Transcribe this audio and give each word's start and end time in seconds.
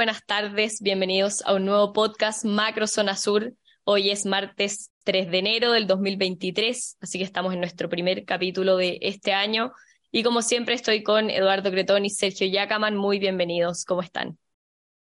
buenas 0.00 0.24
tardes. 0.24 0.80
Bienvenidos 0.80 1.42
a 1.44 1.52
un 1.52 1.66
nuevo 1.66 1.92
podcast 1.92 2.46
Macro 2.46 2.86
Zona 2.86 3.16
Sur. 3.16 3.52
Hoy 3.84 4.08
es 4.08 4.24
martes 4.24 4.90
3 5.04 5.30
de 5.30 5.38
enero 5.40 5.72
del 5.72 5.86
2023, 5.86 6.96
así 7.02 7.18
que 7.18 7.24
estamos 7.24 7.52
en 7.52 7.60
nuestro 7.60 7.90
primer 7.90 8.24
capítulo 8.24 8.78
de 8.78 8.96
este 9.02 9.34
año. 9.34 9.74
Y 10.10 10.22
como 10.22 10.40
siempre 10.40 10.74
estoy 10.74 11.02
con 11.02 11.28
Eduardo 11.28 11.70
Cretón 11.70 12.06
y 12.06 12.08
Sergio 12.08 12.46
Yacaman. 12.46 12.96
Muy 12.96 13.18
bienvenidos. 13.18 13.84
¿Cómo 13.84 14.00
están? 14.00 14.38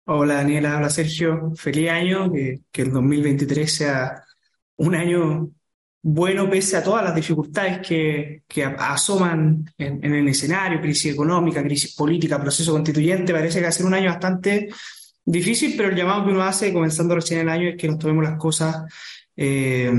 Hola 0.06 0.36
Daniela, 0.36 0.78
hola 0.78 0.88
Sergio. 0.88 1.52
Feliz 1.56 1.90
año, 1.90 2.32
que, 2.32 2.80
el 2.80 2.90
2023 2.90 3.70
sea 3.70 4.24
un 4.76 4.94
año 4.94 5.50
bueno 6.02 6.48
pese 6.48 6.76
a 6.76 6.82
todas 6.82 7.04
las 7.04 7.14
dificultades 7.14 7.86
que, 7.86 8.42
que 8.48 8.64
asoman 8.64 9.64
en, 9.76 10.04
el 10.04 10.28
escenario, 10.28 10.80
crisis 10.80 11.12
económica, 11.12 11.62
crisis 11.62 11.94
política, 11.94 12.40
proceso 12.40 12.72
constituyente, 12.72 13.32
parece 13.32 13.58
que 13.58 13.64
va 13.64 13.68
a 13.68 13.72
ser 13.72 13.86
un 13.86 13.94
año 13.94 14.10
bastante 14.10 14.68
difícil, 15.24 15.74
pero 15.76 15.90
el 15.90 15.96
llamado 15.96 16.24
que 16.24 16.32
uno 16.32 16.42
hace 16.42 16.72
comenzando 16.72 17.14
recién 17.14 17.40
el 17.40 17.48
año 17.48 17.68
es 17.68 17.76
que 17.76 17.88
nos 17.88 17.98
tomemos 17.98 18.24
las 18.24 18.38
cosas 18.38 18.84
eh, 19.36 19.92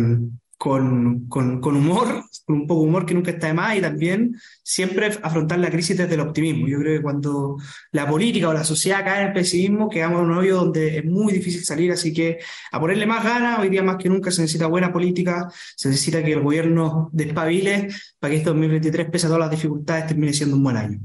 con, 0.61 1.27
con, 1.27 1.59
con, 1.59 1.75
humor, 1.75 2.23
con 2.45 2.55
un 2.55 2.67
poco 2.67 2.81
de 2.83 2.88
humor 2.88 3.03
que 3.03 3.15
nunca 3.15 3.31
está 3.31 3.47
de 3.47 3.53
más 3.55 3.75
y 3.75 3.81
también 3.81 4.35
siempre 4.61 5.07
afrontar 5.23 5.57
la 5.57 5.71
crisis 5.71 5.97
desde 5.97 6.13
el 6.13 6.20
optimismo. 6.20 6.67
Yo 6.67 6.77
creo 6.77 6.97
que 6.97 7.01
cuando 7.01 7.57
la 7.91 8.07
política 8.07 8.47
o 8.47 8.53
la 8.53 8.63
sociedad 8.63 9.03
cae 9.03 9.21
en 9.21 9.27
el 9.29 9.34
pesimismo, 9.34 9.89
quedamos 9.89 10.20
en 10.20 10.25
un 10.25 10.37
hoyo 10.37 10.57
donde 10.57 10.99
es 10.99 11.05
muy 11.05 11.34
difícil 11.34 11.63
salir, 11.63 11.91
así 11.91 12.13
que 12.13 12.37
a 12.71 12.79
ponerle 12.79 13.07
más 13.07 13.23
ganas, 13.23 13.57
hoy 13.57 13.70
día 13.70 13.81
más 13.81 13.97
que 13.97 14.07
nunca 14.07 14.29
se 14.29 14.43
necesita 14.43 14.67
buena 14.67 14.93
política, 14.93 15.51
se 15.75 15.89
necesita 15.89 16.23
que 16.23 16.34
el 16.34 16.41
gobierno 16.41 17.09
despabile 17.12 17.87
para 18.20 18.29
que 18.29 18.37
este 18.37 18.49
2023, 18.51 19.09
pese 19.09 19.25
a 19.25 19.29
todas 19.29 19.41
las 19.41 19.51
dificultades, 19.51 20.05
termine 20.05 20.32
siendo 20.32 20.57
un 20.57 20.63
buen 20.63 20.77
año. 20.77 20.99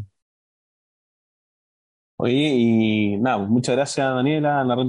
Oye, 2.19 2.49
y 2.55 3.17
nada, 3.17 3.39
muchas 3.39 3.75
gracias 3.75 4.07
Daniela, 4.07 4.61
a 4.61 4.65
la 4.65 4.75
red 4.75 4.87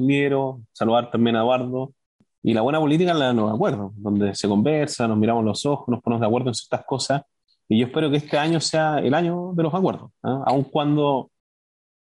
saludar 0.73 1.09
también 1.09 1.37
a 1.37 1.39
Eduardo, 1.39 1.93
y 2.47 2.53
la 2.53 2.61
buena 2.61 2.79
política 2.79 3.11
es 3.11 3.17
la 3.17 3.27
de 3.27 3.33
los 3.33 3.53
acuerdos, 3.53 3.91
donde 3.97 4.33
se 4.33 4.47
conversa, 4.47 5.05
nos 5.05 5.17
miramos 5.17 5.43
los 5.43 5.65
ojos, 5.65 5.89
nos 5.89 6.01
ponemos 6.01 6.21
de 6.21 6.27
acuerdo 6.27 6.47
en 6.49 6.53
ciertas 6.53 6.85
cosas. 6.85 7.23
Y 7.67 7.77
yo 7.77 7.87
espero 7.87 8.09
que 8.09 8.15
este 8.15 8.37
año 8.37 8.61
sea 8.61 8.99
el 8.99 9.13
año 9.15 9.51
de 9.53 9.63
los 9.63 9.73
acuerdos, 9.73 10.11
¿eh? 10.23 10.29
aun 10.45 10.63
cuando 10.63 11.29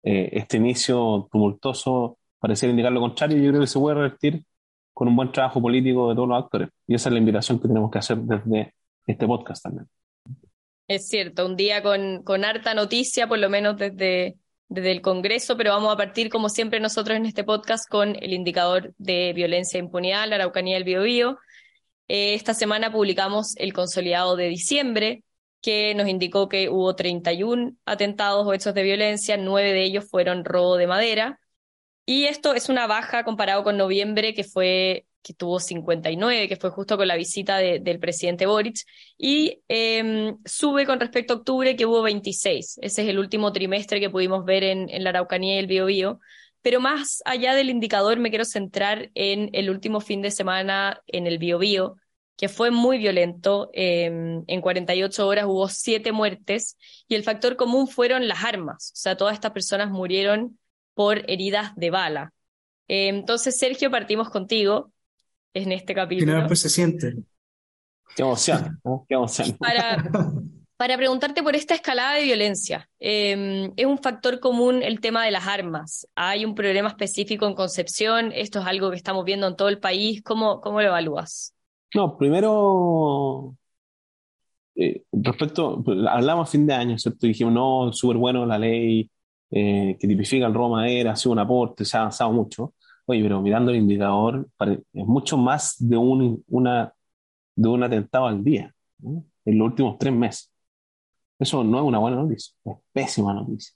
eh, 0.02 0.30
este 0.32 0.56
inicio 0.56 1.28
tumultuoso 1.30 2.18
pareciera 2.40 2.72
indicar 2.72 2.90
lo 2.90 2.98
contrario, 2.98 3.38
yo 3.38 3.50
creo 3.50 3.60
que 3.60 3.68
se 3.68 3.78
puede 3.78 3.94
revertir 3.94 4.44
con 4.92 5.06
un 5.06 5.14
buen 5.14 5.30
trabajo 5.30 5.62
político 5.62 6.08
de 6.08 6.16
todos 6.16 6.28
los 6.28 6.42
actores. 6.42 6.70
Y 6.88 6.96
esa 6.96 7.08
es 7.08 7.12
la 7.12 7.20
invitación 7.20 7.60
que 7.60 7.68
tenemos 7.68 7.88
que 7.88 7.98
hacer 7.98 8.18
desde 8.18 8.74
este 9.06 9.27
podcast 9.28 9.62
también. 9.62 9.88
Es 10.88 11.06
cierto, 11.06 11.46
un 11.46 11.54
día 11.54 11.84
con, 11.84 12.24
con 12.24 12.44
harta 12.44 12.74
noticia, 12.74 13.28
por 13.28 13.38
lo 13.38 13.48
menos 13.48 13.77
desde 13.77 14.38
desde 14.72 14.90
el 14.90 15.02
Congreso, 15.02 15.56
pero 15.56 15.72
vamos 15.72 15.92
a 15.92 15.96
partir, 15.96 16.30
como 16.30 16.48
siempre, 16.48 16.80
nosotros 16.80 17.16
en 17.16 17.26
este 17.26 17.44
podcast 17.44 17.88
con 17.88 18.16
el 18.16 18.32
indicador 18.32 18.94
de 18.96 19.32
violencia 19.34 19.78
e 19.78 19.82
impunidad, 19.82 20.26
la 20.28 20.36
Araucanía 20.36 20.76
del 20.76 20.84
Biobío. 20.84 21.38
Eh, 22.08 22.34
esta 22.34 22.54
semana 22.54 22.90
publicamos 22.90 23.54
el 23.58 23.74
consolidado 23.74 24.34
de 24.36 24.48
diciembre, 24.48 25.24
que 25.60 25.94
nos 25.94 26.08
indicó 26.08 26.48
que 26.48 26.70
hubo 26.70 26.96
31 26.96 27.76
atentados 27.84 28.46
o 28.46 28.54
hechos 28.54 28.74
de 28.74 28.82
violencia, 28.82 29.36
nueve 29.36 29.72
de 29.72 29.84
ellos 29.84 30.08
fueron 30.10 30.44
robo 30.44 30.76
de 30.76 30.86
madera. 30.86 31.38
Y 32.06 32.24
esto 32.24 32.54
es 32.54 32.68
una 32.68 32.86
baja 32.86 33.24
comparado 33.24 33.62
con 33.64 33.76
noviembre, 33.76 34.34
que 34.34 34.44
fue 34.44 35.06
que 35.22 35.34
tuvo 35.34 35.60
59, 35.60 36.48
que 36.48 36.56
fue 36.56 36.70
justo 36.70 36.96
con 36.96 37.06
la 37.08 37.16
visita 37.16 37.58
del 37.58 37.98
presidente 37.98 38.46
Boric, 38.46 38.80
y 39.16 39.62
em, 39.68 40.36
sube 40.44 40.86
con 40.86 41.00
respecto 41.00 41.34
a 41.34 41.36
octubre, 41.36 41.76
que 41.76 41.86
hubo 41.86 42.02
26. 42.02 42.78
Ese 42.82 43.02
es 43.02 43.08
el 43.08 43.18
último 43.18 43.52
trimestre 43.52 44.00
que 44.00 44.10
pudimos 44.10 44.44
ver 44.44 44.64
en, 44.64 44.88
la 45.02 45.10
Araucanía 45.10 45.56
y 45.56 45.58
el 45.58 45.66
Biobío. 45.66 46.20
Pero 46.61 46.80
más 46.80 47.22
allá 47.24 47.55
del 47.55 47.70
indicador, 47.70 48.18
me 48.18 48.30
quiero 48.30 48.44
centrar 48.44 49.11
en 49.14 49.50
el 49.52 49.70
último 49.70 50.00
fin 50.00 50.22
de 50.22 50.30
semana 50.30 51.02
en 51.06 51.27
el 51.27 51.38
Biobío, 51.38 51.96
que 52.36 52.48
fue 52.48 52.70
muy 52.70 52.98
violento. 52.98 53.70
Em, 53.72 54.44
en 54.46 54.61
48 54.61 55.27
horas 55.27 55.44
hubo 55.46 55.68
siete 55.68 56.12
muertes 56.12 56.77
y 57.08 57.14
el 57.14 57.24
factor 57.24 57.56
común 57.56 57.88
fueron 57.88 58.28
las 58.28 58.44
armas. 58.44 58.92
O 58.94 58.96
sea, 58.96 59.16
todas 59.16 59.34
estas 59.34 59.52
personas 59.52 59.90
murieron 59.90 60.58
por 60.94 61.30
heridas 61.30 61.74
de 61.77 61.90
bala. 61.90 62.32
Em, 62.88 63.16
entonces, 63.16 63.58
Sergio, 63.58 63.90
partimos 63.90 64.30
contigo 64.30 64.92
en 65.55 65.73
este 65.73 65.95
capítulo. 65.95 66.33
Y 66.33 66.36
después 66.36 66.61
se 66.61 66.68
siente. 66.68 67.14
Qué 68.17 68.23
emoción, 68.23 68.80
qué 69.08 69.14
emoción. 69.14 69.57
Para, 69.58 69.96
para 70.77 70.96
preguntarte 70.96 71.42
por 71.42 71.57
esta 71.57 71.74
escalada 71.74 72.17
de 72.17 72.24
violencia. 72.24 72.89
Em, 72.98 73.73
¿Es 73.77 73.86
un 73.86 73.98
factor 73.98 74.41
común 74.41 74.83
el 74.83 75.01
tema 75.01 75.24
de 75.24 75.30
las 75.30 75.46
armas? 75.46 76.08
¿Hay 76.14 76.45
un 76.45 76.55
problema 76.55 76.89
específico 76.89 77.46
en 77.46 77.55
Concepción? 77.55 78.33
¿Esto 78.33 78.61
es 78.61 78.67
algo 78.67 78.91
que 78.91 78.96
estamos 78.96 79.24
viendo 79.24 79.46
en 79.46 79.57
todo 79.57 79.68
el 79.68 79.79
país? 79.79 80.23
¿Cómo, 80.23 80.61
cómo 80.61 80.80
lo 80.80 80.89
evalúas? 80.89 81.55
No, 81.95 82.17
primero, 82.17 83.55
eh, 84.74 85.02
respecto, 85.12 85.85
hablamos 86.08 86.48
a 86.48 86.51
fin 86.51 86.67
de 86.67 86.74
año, 86.74 86.98
¿cierto? 86.98 87.27
Dijimos, 87.27 87.52
no, 87.52 87.92
súper 87.92 88.17
bueno 88.17 88.46
la 88.46 88.58
ley 88.58 89.11
eh, 89.51 89.96
que 90.01 90.08
tipifica 90.08 90.46
el 90.46 90.55
robo 90.55 90.70
madera, 90.70 91.12
ha 91.12 91.17
sido 91.17 91.33
un 91.33 91.39
aporte, 91.39 91.85
se 91.85 91.96
ha 91.96 92.01
avanzado 92.01 92.33
mucho. 92.33 92.74
Oye, 93.07 93.23
pero 93.23 93.42
mirando 93.42 93.70
el 93.70 93.79
indicador, 93.79 94.48
es 94.61 95.07
mucho 95.07 95.36
más 95.36 95.77
de 95.79 95.96
un, 95.96 96.42
una, 96.48 96.92
de 97.57 97.68
un 97.68 97.83
atentado 97.83 98.27
al 98.27 98.45
día 98.45 98.73
en 99.02 99.58
los 99.58 99.68
últimos 99.68 99.98
tres 99.98 100.13
meses. 100.13 100.52
Eso 101.39 101.64
no 101.64 101.79
es 101.79 101.85
una 101.85 101.98
buena 101.98 102.18
noticia, 102.18 102.55
es 102.64 102.77
pésima 102.92 103.35
noticia. 103.35 103.74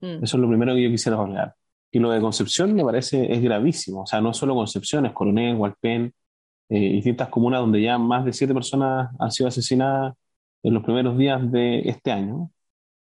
Mm. 0.00 0.24
Eso 0.24 0.36
es 0.36 0.40
lo 0.40 0.48
primero 0.48 0.74
que 0.74 0.82
yo 0.84 0.90
quisiera 0.90 1.18
hablar. 1.18 1.54
Y 1.90 1.98
lo 1.98 2.10
de 2.10 2.20
Concepción 2.20 2.74
me 2.74 2.84
parece 2.84 3.32
es 3.32 3.42
gravísimo. 3.42 4.02
O 4.02 4.06
sea, 4.06 4.20
no 4.20 4.32
solo 4.34 4.54
Concepción, 4.54 5.06
es 5.06 5.12
Coronel, 5.12 5.56
Hualpén, 5.56 6.12
eh, 6.68 6.92
distintas 6.92 7.28
comunas 7.28 7.60
donde 7.60 7.82
ya 7.82 7.98
más 7.98 8.24
de 8.24 8.32
siete 8.32 8.54
personas 8.54 9.10
han 9.18 9.30
sido 9.30 9.48
asesinadas 9.48 10.14
en 10.62 10.74
los 10.74 10.82
primeros 10.82 11.16
días 11.16 11.50
de 11.50 11.80
este 11.88 12.12
año. 12.12 12.50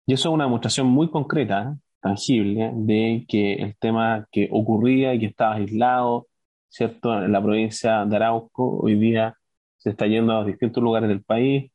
Y 0.06 0.14
eso 0.14 0.30
es 0.30 0.34
una 0.34 0.46
demostración 0.46 0.88
muy 0.88 1.10
concreta 1.10 1.78
tangible 2.04 2.72
de 2.76 3.26
que 3.28 3.54
el 3.56 3.78
tema 3.78 4.28
que 4.32 4.50
ocurría 4.52 5.14
y 5.16 5.20
que 5.20 5.28
estaba 5.28 5.56
aislado, 5.56 6.28
¿cierto? 6.70 7.24
En 7.24 7.32
la 7.32 7.42
provincia 7.44 8.06
de 8.06 8.16
Arauco, 8.18 8.80
hoy 8.82 8.96
día 9.00 9.38
se 9.78 9.92
está 9.92 10.08
yendo 10.08 10.34
a 10.34 10.46
distintos 10.46 10.84
lugares 10.84 11.10
del 11.10 11.24
país 11.24 11.72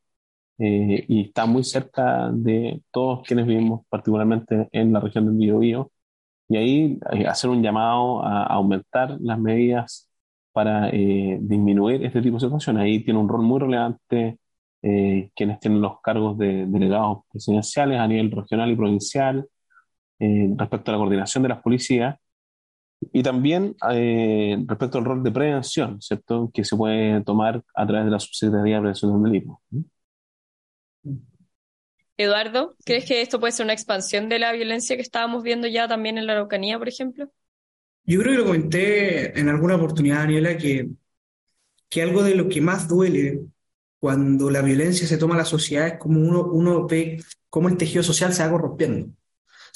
eh, 0.59 1.05
y 1.09 1.23
está 1.27 1.47
muy 1.47 1.65
cerca 1.65 2.31
de 2.33 2.83
todos 2.91 3.23
quienes 3.27 3.47
vivimos, 3.47 3.87
particularmente 3.89 4.69
en 4.73 4.93
la 4.93 5.01
región 5.01 5.27
del 5.27 5.37
Biobío. 5.37 5.93
Y 6.49 6.57
ahí 6.57 6.99
eh, 7.13 7.27
hacer 7.27 7.51
un 7.51 7.63
llamado 7.63 8.25
a, 8.25 8.45
aumentar 8.47 9.19
las 9.21 9.39
medidas 9.39 10.09
para 10.53 10.91
eh, 10.91 11.39
disminuir 11.41 12.05
este 12.05 12.23
tipo 12.23 12.37
de 12.37 12.41
situaciones. 12.47 12.83
Ahí 12.85 13.05
tiene 13.05 13.21
un 13.21 13.29
rol 13.29 13.43
muy 13.43 13.61
relevante 13.61 14.39
quienes 14.81 15.61
tienen 15.61 15.81
los 15.81 16.01
cargos 16.01 16.39
de 16.39 16.67
delegados 16.67 17.25
presidenciales 17.31 17.99
a 17.99 18.07
nivel 18.07 18.31
regional 18.31 18.71
y 18.71 18.77
provincial, 18.77 19.49
eh, 20.21 20.51
respecto 20.57 20.91
a 20.91 20.93
la 20.93 20.99
coordinación 20.99 21.43
de 21.43 21.49
las 21.49 21.63
policías 21.63 22.19
y 23.13 23.23
también 23.23 23.77
eh, 23.91 24.57
respecto 24.67 24.99
al 24.99 25.05
rol 25.05 25.23
de 25.23 25.31
prevención, 25.31 26.01
¿cierto? 26.03 26.51
Que 26.53 26.65
se 26.65 26.77
puede 26.77 27.23
tomar 27.23 27.63
a 27.75 27.87
través 27.87 28.07
de 28.07 28.11
la 28.11 28.19
Subsecretaría 28.19 28.77
de 28.77 28.81
Prevención 28.81 29.23
del 29.23 29.33
Delito. 29.33 29.61
Eduardo, 32.17 32.75
¿crees 32.85 33.05
que 33.05 33.23
esto 33.23 33.39
puede 33.39 33.53
ser 33.53 33.65
una 33.65 33.73
expansión 33.73 34.29
de 34.29 34.41
la 34.41 34.53
violencia 34.53 34.97
que 34.97 35.03
estábamos 35.03 35.45
viendo 35.45 35.69
ya 35.69 35.87
también 35.87 36.19
en 36.19 36.27
la 36.27 36.33
Araucanía, 36.33 36.77
por 36.79 36.89
ejemplo? 36.89 37.31
Yo 38.05 38.19
creo 38.21 38.33
que 38.33 38.39
lo 38.39 38.47
comenté 38.47 39.39
en 39.39 39.49
alguna 39.49 39.77
oportunidad, 39.77 40.19
Daniela, 40.19 40.57
que, 40.57 40.89
que 41.89 42.03
algo 42.03 42.25
de 42.25 42.35
lo 42.35 42.49
que 42.49 42.61
más 42.61 42.89
duele 42.89 43.43
cuando 44.01 44.51
la 44.51 44.63
violencia 44.63 45.07
se 45.07 45.19
toma 45.19 45.37
a 45.37 45.39
la 45.39 45.45
sociedad 45.45 45.87
es 45.87 45.99
como 45.99 46.19
uno, 46.19 46.45
uno 46.47 46.87
ve 46.87 47.23
cómo 47.49 47.69
el 47.69 47.77
tejido 47.77 48.03
social 48.03 48.33
se 48.33 48.43
va 48.43 48.51
corrompiendo 48.51 49.13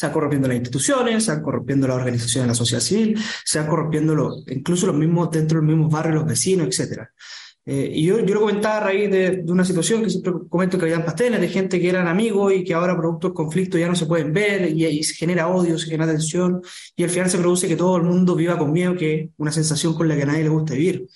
se 0.02 0.06
van 0.08 0.14
corrompiendo 0.14 0.48
las 0.48 0.56
instituciones, 0.56 1.24
se 1.24 1.30
van 1.30 1.42
corrompiendo 1.42 1.86
las 1.86 1.96
organizaciones 1.96 2.44
de 2.44 2.48
la 2.48 2.54
sociedad 2.54 2.82
civil, 2.82 3.22
se 3.44 3.60
van 3.60 3.68
corrompiendo 3.68 4.42
incluso 4.48 4.88
los 4.88 4.96
mismos, 4.96 5.30
dentro 5.30 5.60
de 5.60 5.66
los 5.66 5.76
mismos 5.76 5.92
barrios, 5.92 6.16
los 6.16 6.26
vecinos, 6.26 6.66
etc. 6.66 7.02
Eh, 7.64 7.88
y 7.94 8.06
yo, 8.06 8.18
yo 8.18 8.34
lo 8.34 8.40
comentaba 8.40 8.78
a 8.78 8.80
raíz 8.80 9.08
de, 9.08 9.44
una 9.46 9.64
situación 9.64 10.02
que 10.02 10.10
siempre 10.10 10.32
comento 10.48 10.76
que 10.76 10.86
habían 10.86 11.04
pasteles 11.04 11.40
de 11.40 11.48
gente 11.48 11.80
que 11.80 11.88
eran 11.88 12.08
amigos 12.08 12.52
y 12.52 12.64
que 12.64 12.74
ahora 12.74 12.96
producto 12.96 13.28
del 13.28 13.34
conflicto 13.34 13.78
ya 13.78 13.86
no 13.86 13.94
se 13.94 14.06
pueden 14.06 14.32
ver 14.32 14.76
y, 14.76 15.04
se 15.04 15.14
genera 15.14 15.46
odio, 15.46 15.78
se 15.78 15.86
genera 15.86 16.10
tensión 16.10 16.60
y 16.96 17.04
al 17.04 17.10
final 17.10 17.30
se 17.30 17.38
produce 17.38 17.68
que 17.68 17.76
todo 17.76 17.96
el 17.96 18.02
mundo 18.02 18.34
viva 18.34 18.58
con 18.58 18.72
miedo, 18.72 18.96
que 18.96 19.14
es 19.14 19.30
una 19.36 19.52
sensación 19.52 19.94
con 19.94 20.08
la 20.08 20.16
que 20.16 20.24
a 20.24 20.26
nadie 20.26 20.42
le 20.42 20.48
gusta 20.48 20.74
vivir. 20.74 21.06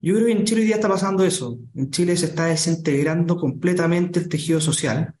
Yo 0.00 0.14
creo 0.14 0.26
que 0.26 0.32
en 0.32 0.44
Chile 0.44 0.60
hoy 0.60 0.66
día 0.68 0.76
está 0.76 0.88
pasando 0.88 1.24
eso. 1.24 1.58
En 1.74 1.90
Chile 1.90 2.16
se 2.16 2.26
está 2.26 2.46
desintegrando 2.46 3.36
completamente 3.36 4.20
el 4.20 4.28
tejido 4.28 4.60
social. 4.60 5.14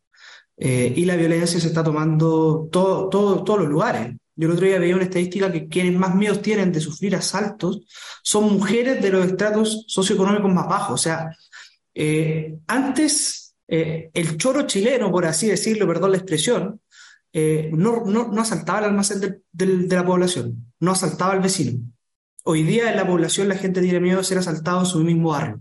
Eh, 0.56 0.92
y 0.96 1.04
la 1.04 1.16
violencia 1.16 1.60
se 1.60 1.66
está 1.66 1.82
tomando 1.82 2.68
todo, 2.70 3.08
todo, 3.08 3.42
todos 3.42 3.60
los 3.60 3.68
lugares. 3.68 4.14
Yo 4.36 4.48
el 4.48 4.54
otro 4.54 4.66
día 4.66 4.78
veía 4.78 4.96
una 4.96 5.04
estadística 5.04 5.52
que 5.52 5.68
quienes 5.68 5.94
más 5.94 6.14
miedos 6.14 6.42
tienen 6.42 6.72
de 6.72 6.80
sufrir 6.80 7.14
asaltos 7.14 7.82
son 8.22 8.52
mujeres 8.52 9.00
de 9.00 9.10
los 9.10 9.26
estratos 9.26 9.84
socioeconómicos 9.86 10.52
más 10.52 10.66
bajos. 10.66 10.94
O 10.94 11.02
sea, 11.02 11.30
eh, 11.94 12.56
antes 12.66 13.54
eh, 13.68 14.10
el 14.12 14.36
choro 14.36 14.66
chileno, 14.66 15.10
por 15.10 15.24
así 15.24 15.46
decirlo, 15.46 15.86
perdón 15.86 16.12
la 16.12 16.18
expresión, 16.18 16.80
eh, 17.32 17.70
no, 17.72 18.04
no, 18.04 18.28
no, 18.28 18.42
asaltaba 18.42 18.80
el 18.80 18.84
almacén 18.86 19.42
de, 19.52 19.96
la 19.96 20.04
población, 20.04 20.72
no 20.80 20.92
asaltaba 20.92 21.32
al 21.32 21.40
vecino. 21.40 21.80
Hoy 22.44 22.62
día 22.62 22.90
en 22.90 22.96
la 22.96 23.06
población 23.06 23.48
la 23.48 23.56
gente 23.56 23.80
tiene 23.80 24.00
miedo 24.00 24.18
de 24.18 24.24
ser 24.24 24.38
asaltado 24.38 24.80
en 24.80 24.86
su 24.86 25.00
mismo 25.00 25.30
barrio. 25.30 25.60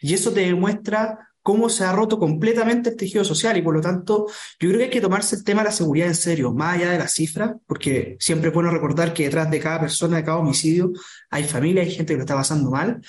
Y 0.00 0.14
eso 0.14 0.32
te 0.32 0.40
demuestra 0.40 1.28
cómo 1.42 1.68
se 1.68 1.84
ha 1.84 1.92
roto 1.92 2.18
completamente 2.18 2.90
el 2.90 2.96
tejido 2.96 3.24
social 3.24 3.56
y 3.56 3.62
por 3.62 3.74
lo 3.74 3.80
tanto 3.80 4.26
yo 4.60 4.68
creo 4.68 4.78
que 4.78 4.84
hay 4.84 4.90
que 4.90 5.00
tomarse 5.00 5.36
el 5.36 5.44
tema 5.44 5.62
de 5.62 5.68
la 5.68 5.72
seguridad 5.72 6.08
en 6.08 6.14
serio, 6.14 6.52
más 6.52 6.76
allá 6.76 6.92
de 6.92 6.98
las 6.98 7.12
cifras, 7.12 7.52
porque 7.66 8.16
siempre 8.20 8.48
es 8.48 8.54
bueno 8.54 8.70
recordar 8.70 9.12
que 9.12 9.24
detrás 9.24 9.50
de 9.50 9.58
cada 9.58 9.80
persona, 9.80 10.18
de 10.18 10.24
cada 10.24 10.38
homicidio, 10.38 10.92
hay 11.30 11.44
familia, 11.44 11.82
hay 11.82 11.90
gente 11.90 12.14
que 12.14 12.18
lo 12.18 12.22
está 12.22 12.34
pasando 12.34 12.70
mal. 12.70 13.02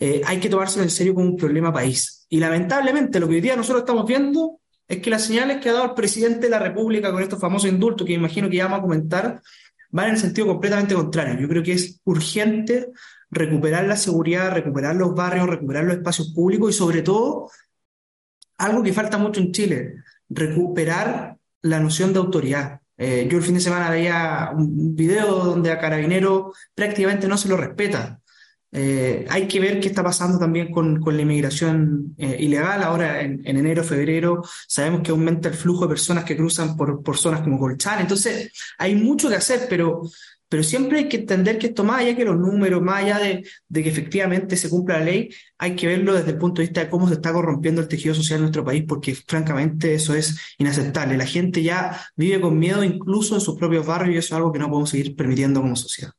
Eh, 0.00 0.22
hay 0.24 0.38
que 0.38 0.48
tomárselo 0.48 0.84
en 0.84 0.90
serio 0.90 1.14
como 1.14 1.26
un 1.26 1.36
problema 1.36 1.72
país. 1.72 2.26
Y 2.28 2.38
lamentablemente 2.38 3.18
lo 3.18 3.28
que 3.28 3.36
hoy 3.36 3.40
día 3.40 3.56
nosotros 3.56 3.80
estamos 3.82 4.06
viendo 4.06 4.60
es 4.86 4.98
que 4.98 5.10
las 5.10 5.24
señales 5.24 5.58
que 5.58 5.70
ha 5.70 5.72
dado 5.72 5.86
el 5.86 5.94
presidente 5.94 6.40
de 6.40 6.50
la 6.50 6.58
República 6.58 7.10
con 7.10 7.22
estos 7.22 7.40
famosos 7.40 7.68
indultos, 7.68 8.06
que 8.06 8.12
imagino 8.12 8.48
que 8.48 8.56
ya 8.56 8.64
vamos 8.64 8.78
a 8.78 8.82
comentar, 8.82 9.42
van 9.90 10.06
en 10.06 10.14
el 10.14 10.20
sentido 10.20 10.46
completamente 10.46 10.94
contrario. 10.94 11.38
Yo 11.40 11.48
creo 11.48 11.62
que 11.62 11.72
es 11.72 12.00
urgente 12.04 12.88
recuperar 13.30 13.84
la 13.86 13.96
seguridad, 13.96 14.52
recuperar 14.52 14.96
los 14.96 15.14
barrios, 15.14 15.48
recuperar 15.48 15.84
los 15.84 15.96
espacios 15.96 16.32
públicos 16.32 16.74
y 16.74 16.78
sobre 16.78 17.02
todo 17.02 17.50
algo 18.58 18.82
que 18.82 18.92
falta 18.92 19.18
mucho 19.18 19.40
en 19.40 19.52
Chile, 19.52 19.94
recuperar 20.28 21.36
la 21.62 21.80
noción 21.80 22.12
de 22.12 22.18
autoridad. 22.18 22.80
Eh, 22.96 23.28
yo 23.30 23.38
el 23.38 23.44
fin 23.44 23.54
de 23.54 23.60
semana 23.60 23.90
veía 23.90 24.50
un 24.54 24.94
video 24.94 25.44
donde 25.44 25.70
a 25.70 25.78
Carabinero 25.78 26.52
prácticamente 26.74 27.28
no 27.28 27.38
se 27.38 27.48
lo 27.48 27.56
respeta. 27.56 28.20
Eh, 28.70 29.24
hay 29.30 29.48
que 29.48 29.60
ver 29.60 29.80
qué 29.80 29.88
está 29.88 30.02
pasando 30.02 30.38
también 30.38 30.70
con, 30.70 31.00
con 31.00 31.16
la 31.16 31.22
inmigración 31.22 32.14
eh, 32.18 32.36
ilegal. 32.40 32.82
Ahora, 32.82 33.22
en, 33.22 33.40
en, 33.44 33.56
enero, 33.56 33.82
febrero, 33.82 34.42
sabemos 34.66 35.00
que 35.02 35.10
aumenta 35.10 35.48
el 35.48 35.54
flujo 35.54 35.84
de 35.84 35.90
personas 35.90 36.24
que 36.24 36.36
cruzan 36.36 36.76
por, 36.76 37.02
por 37.02 37.16
zonas 37.16 37.40
como 37.40 37.58
Colchán. 37.58 38.00
Entonces, 38.00 38.52
hay 38.76 38.94
mucho 38.94 39.28
que 39.28 39.36
hacer, 39.36 39.66
pero 39.70 40.02
pero 40.48 40.62
siempre 40.62 40.98
hay 40.98 41.08
que 41.08 41.18
entender 41.18 41.58
que 41.58 41.68
esto, 41.68 41.84
más 41.84 42.00
allá 42.00 42.16
que 42.16 42.24
los 42.24 42.36
números, 42.38 42.80
más 42.80 43.04
allá 43.04 43.18
de, 43.18 43.42
que 43.72 43.88
efectivamente 43.88 44.56
se 44.56 44.70
cumpla 44.70 44.98
la 44.98 45.04
ley, 45.04 45.30
hay 45.58 45.76
que 45.76 45.86
verlo 45.86 46.14
desde 46.14 46.30
el 46.30 46.38
punto 46.38 46.62
de 46.62 46.68
vista 46.68 46.84
de 46.84 46.90
cómo 46.90 47.06
se 47.06 47.14
está 47.14 47.32
corrompiendo 47.32 47.82
el 47.82 47.88
tejido 47.88 48.14
social 48.14 48.38
en 48.38 48.42
nuestro 48.42 48.64
país, 48.64 48.84
porque 48.88 49.14
francamente 49.14 49.94
eso 49.94 50.14
es 50.14 50.54
inaceptable. 50.58 51.16
La 51.18 51.26
gente 51.26 51.62
ya 51.62 52.00
vive 52.16 52.40
con 52.40 52.58
miedo 52.58 52.82
incluso 52.82 53.34
en 53.34 53.42
sus 53.42 53.58
propios 53.58 53.86
barrios 53.86 54.14
y 54.14 54.18
eso 54.18 54.34
es 54.34 54.38
algo 54.38 54.52
que 54.52 54.58
no 54.58 54.68
podemos 54.68 54.90
seguir 54.90 55.14
permitiendo 55.14 55.60
como 55.60 55.76
sociedad. 55.76 56.12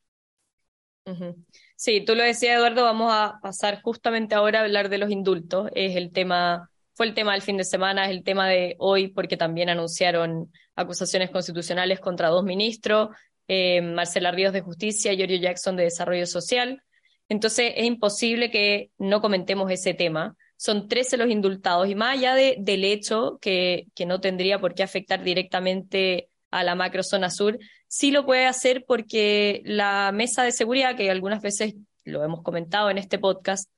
Sí, 1.75 2.03
tú 2.05 2.13
lo 2.13 2.23
decías, 2.23 2.57
Eduardo, 2.57 2.83
vamos 2.83 3.11
a 3.11 3.39
pasar 3.41 3.81
justamente 3.81 4.35
ahora 4.35 4.59
a 4.59 4.63
hablar 4.63 4.89
de 4.89 4.99
los 4.99 5.09
indultos. 5.09 5.69
Es 5.73 5.95
el 5.95 6.11
tema, 6.11 6.69
fue 6.93 7.07
el 7.07 7.15
tema 7.15 7.33
del 7.33 7.41
fin 7.41 7.57
de 7.57 7.63
semana, 7.63 8.05
es 8.05 8.11
el 8.11 8.23
tema 8.23 8.47
de 8.47 8.75
hoy, 8.77 9.07
porque 9.07 9.37
también 9.37 9.69
anunciaron 9.69 10.51
acusaciones 10.75 11.31
constitucionales 11.31 11.99
contra 11.99 12.29
dos 12.29 12.43
ministros, 12.43 13.09
eh, 13.49 13.81
Marcela 13.81 14.31
Ríos 14.31 14.53
de 14.53 14.61
Justicia, 14.61 15.13
Giorgio 15.13 15.37
Jackson 15.37 15.75
de 15.75 15.83
Desarrollo 15.83 16.27
Social. 16.27 16.83
Entonces 17.27 17.73
es 17.75 17.85
imposible 17.85 18.51
que 18.51 18.91
no 18.99 19.21
comentemos 19.21 19.71
ese 19.71 19.95
tema. 19.95 20.35
Son 20.55 20.87
13 20.87 21.17
los 21.17 21.29
indultados 21.29 21.89
y 21.89 21.95
más 21.95 22.17
allá 22.17 22.35
de, 22.35 22.57
del 22.59 22.85
hecho 22.85 23.39
que, 23.41 23.87
que 23.95 24.05
no 24.05 24.21
tendría 24.21 24.59
por 24.59 24.75
qué 24.75 24.83
afectar 24.83 25.23
directamente 25.23 26.29
a 26.51 26.63
la 26.63 26.75
macrozona 26.75 27.31
sur, 27.31 27.57
sí 27.87 28.11
lo 28.11 28.23
puede 28.23 28.45
hacer 28.45 28.85
porque 28.87 29.61
la 29.65 30.11
mesa 30.13 30.43
de 30.43 30.51
seguridad, 30.51 30.95
que 30.95 31.09
algunas 31.09 31.41
veces 31.41 31.73
lo 32.03 32.23
hemos 32.23 32.43
comentado 32.43 32.91
en 32.91 32.99
este 32.99 33.17
podcast, 33.17 33.69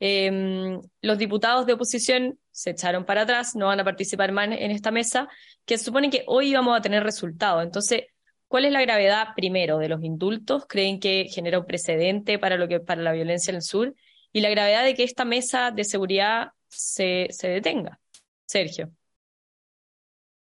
em, 0.00 0.80
los 1.02 1.18
diputados 1.18 1.66
de 1.66 1.74
oposición 1.74 2.38
se 2.50 2.70
echaron 2.70 3.04
para 3.04 3.22
atrás, 3.22 3.54
no 3.54 3.66
van 3.66 3.80
a 3.80 3.84
participar 3.84 4.32
más 4.32 4.46
en 4.46 4.70
esta 4.72 4.90
mesa, 4.90 5.28
que 5.64 5.78
supone 5.78 6.10
que 6.10 6.24
hoy 6.26 6.52
vamos 6.52 6.76
a 6.76 6.82
tener 6.82 7.04
resultados. 7.04 7.62
Entonces, 7.62 8.04
¿Cuál 8.54 8.66
es 8.66 8.72
la 8.72 8.82
gravedad 8.82 9.30
primero 9.34 9.78
de 9.78 9.88
los 9.88 10.04
indultos? 10.04 10.64
¿Creen 10.68 11.00
que 11.00 11.26
genera 11.28 11.58
un 11.58 11.66
precedente 11.66 12.38
para 12.38 12.56
lo 12.56 12.68
que 12.68 12.78
para 12.78 13.02
la 13.02 13.10
violencia 13.10 13.50
en 13.50 13.56
el 13.56 13.62
sur? 13.62 13.92
Y 14.32 14.42
la 14.42 14.48
gravedad 14.48 14.84
de 14.84 14.94
que 14.94 15.02
esta 15.02 15.24
mesa 15.24 15.72
de 15.72 15.82
seguridad 15.82 16.50
se, 16.68 17.26
se 17.30 17.48
detenga. 17.48 17.98
Sergio. 18.46 18.92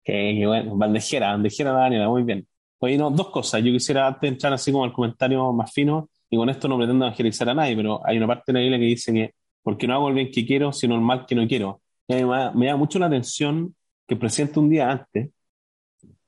Qué, 0.05 0.41
bueno, 0.47 0.77
bandejera, 0.77 1.33
bandejera 1.33 1.73
Daniela, 1.73 2.09
muy 2.09 2.23
bien. 2.23 2.47
Oye, 2.79 2.97
no, 2.97 3.11
dos 3.11 3.31
cosas. 3.31 3.61
Yo 3.65 3.73
quisiera 3.73 4.07
antes 4.07 4.31
entrar 4.31 4.53
así 4.53 4.71
como 4.71 4.85
el 4.85 4.93
comentario 4.93 5.53
más 5.53 5.73
fino, 5.73 6.09
y 6.31 6.37
con 6.37 6.49
esto 6.49 6.69
no 6.69 6.79
pretendo 6.79 7.07
evangelizar 7.07 7.49
a 7.49 7.55
nadie, 7.55 7.75
pero 7.75 8.07
hay 8.07 8.19
una 8.19 8.29
parte 8.29 8.53
de 8.53 8.53
la 8.53 8.61
Biblia 8.61 8.79
que 8.79 8.85
dice 8.85 9.13
que 9.13 9.35
porque 9.65 9.89
no 9.89 9.95
hago 9.95 10.11
el 10.11 10.15
bien 10.15 10.31
que 10.31 10.47
quiero, 10.47 10.73
sino 10.73 10.95
el 10.95 11.01
mal 11.01 11.27
que 11.27 11.35
no 11.35 11.45
quiero. 11.49 11.83
me, 12.07 12.25
me 12.25 12.67
llama 12.67 12.77
mucho 12.77 13.01
la 13.01 13.07
atención 13.07 13.75
que 14.07 14.15
el 14.15 14.21
presidente 14.21 14.61
un 14.61 14.71
día 14.71 14.93
antes 14.93 15.31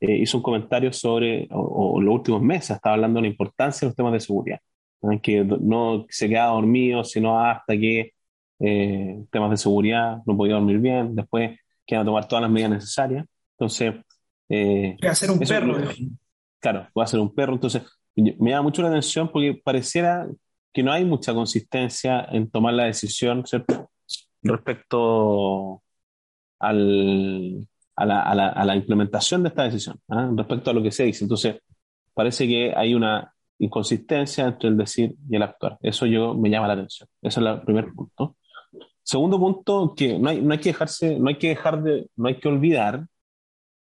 eh, 0.00 0.16
hizo 0.18 0.38
un 0.38 0.42
comentario 0.42 0.92
sobre, 0.92 1.48
o, 1.50 2.00
los 2.00 2.14
últimos 2.14 2.42
meses, 2.42 2.70
estaba 2.76 2.94
hablando 2.94 3.18
de 3.18 3.22
la 3.22 3.28
importancia 3.28 3.86
de 3.86 3.90
los 3.90 3.96
temas 3.96 4.12
de 4.12 4.20
seguridad, 4.20 4.60
que 5.22 5.44
no 5.44 6.06
se 6.08 6.28
quedaba 6.28 6.52
dormido, 6.52 7.04
sino 7.04 7.40
hasta 7.40 7.76
que 7.76 8.12
eh, 8.60 9.24
temas 9.30 9.50
de 9.50 9.56
seguridad, 9.56 10.18
no 10.26 10.36
podía 10.36 10.54
dormir 10.54 10.78
bien, 10.78 11.14
después 11.14 11.58
que 11.86 11.96
a 11.96 12.04
tomar 12.04 12.28
todas 12.28 12.42
las 12.42 12.50
medidas 12.50 12.72
necesarias. 12.72 13.26
Entonces... 13.52 13.94
Eh, 14.48 14.96
hacer 15.02 15.30
un 15.30 15.38
perro. 15.40 15.76
claro, 16.60 16.88
puede 16.92 17.04
hacer 17.04 17.20
un 17.20 17.34
perro. 17.34 17.54
Entonces, 17.54 17.82
me 18.14 18.50
llama 18.50 18.62
mucho 18.62 18.82
la 18.82 18.88
atención 18.88 19.30
porque 19.32 19.60
pareciera 19.62 20.26
que 20.72 20.82
no 20.82 20.92
hay 20.92 21.04
mucha 21.04 21.34
consistencia 21.34 22.26
en 22.30 22.50
tomar 22.50 22.74
la 22.74 22.84
decisión, 22.84 23.46
¿cierto? 23.46 23.90
Respecto 24.42 25.82
al, 26.58 27.66
a 27.98 28.06
la, 28.06 28.22
a 28.22 28.34
la, 28.34 28.48
a 28.48 28.64
la 28.64 28.76
implementación 28.76 29.42
de 29.42 29.48
esta 29.48 29.64
decisión 29.64 29.98
¿ah? 30.08 30.30
respecto 30.36 30.70
a 30.70 30.74
lo 30.74 30.82
que 30.82 30.92
se 30.92 31.04
dice. 31.04 31.24
Entonces, 31.24 31.56
parece 32.14 32.46
que 32.46 32.72
hay 32.74 32.94
una 32.94 33.32
inconsistencia 33.58 34.46
entre 34.46 34.68
el 34.68 34.76
decir 34.76 35.14
y 35.28 35.36
el 35.36 35.42
actuar. 35.42 35.78
Eso 35.82 36.06
yo 36.06 36.34
me 36.34 36.48
llama 36.48 36.68
la 36.68 36.74
atención. 36.74 37.08
Ese 37.20 37.40
es 37.40 37.46
el 37.46 37.60
primer 37.62 37.92
punto. 37.92 38.36
Segundo 39.02 39.38
punto, 39.38 39.94
que 39.96 40.18
no 40.18 40.28
hay, 40.28 40.40
no 40.40 40.52
hay 40.52 40.58
que 40.58 40.70
dejarse, 40.70 41.18
no 41.18 41.28
hay 41.28 41.38
que 41.38 41.48
dejar 41.48 41.82
de, 41.82 42.08
no 42.16 42.28
hay 42.28 42.38
que 42.38 42.48
olvidar 42.48 43.06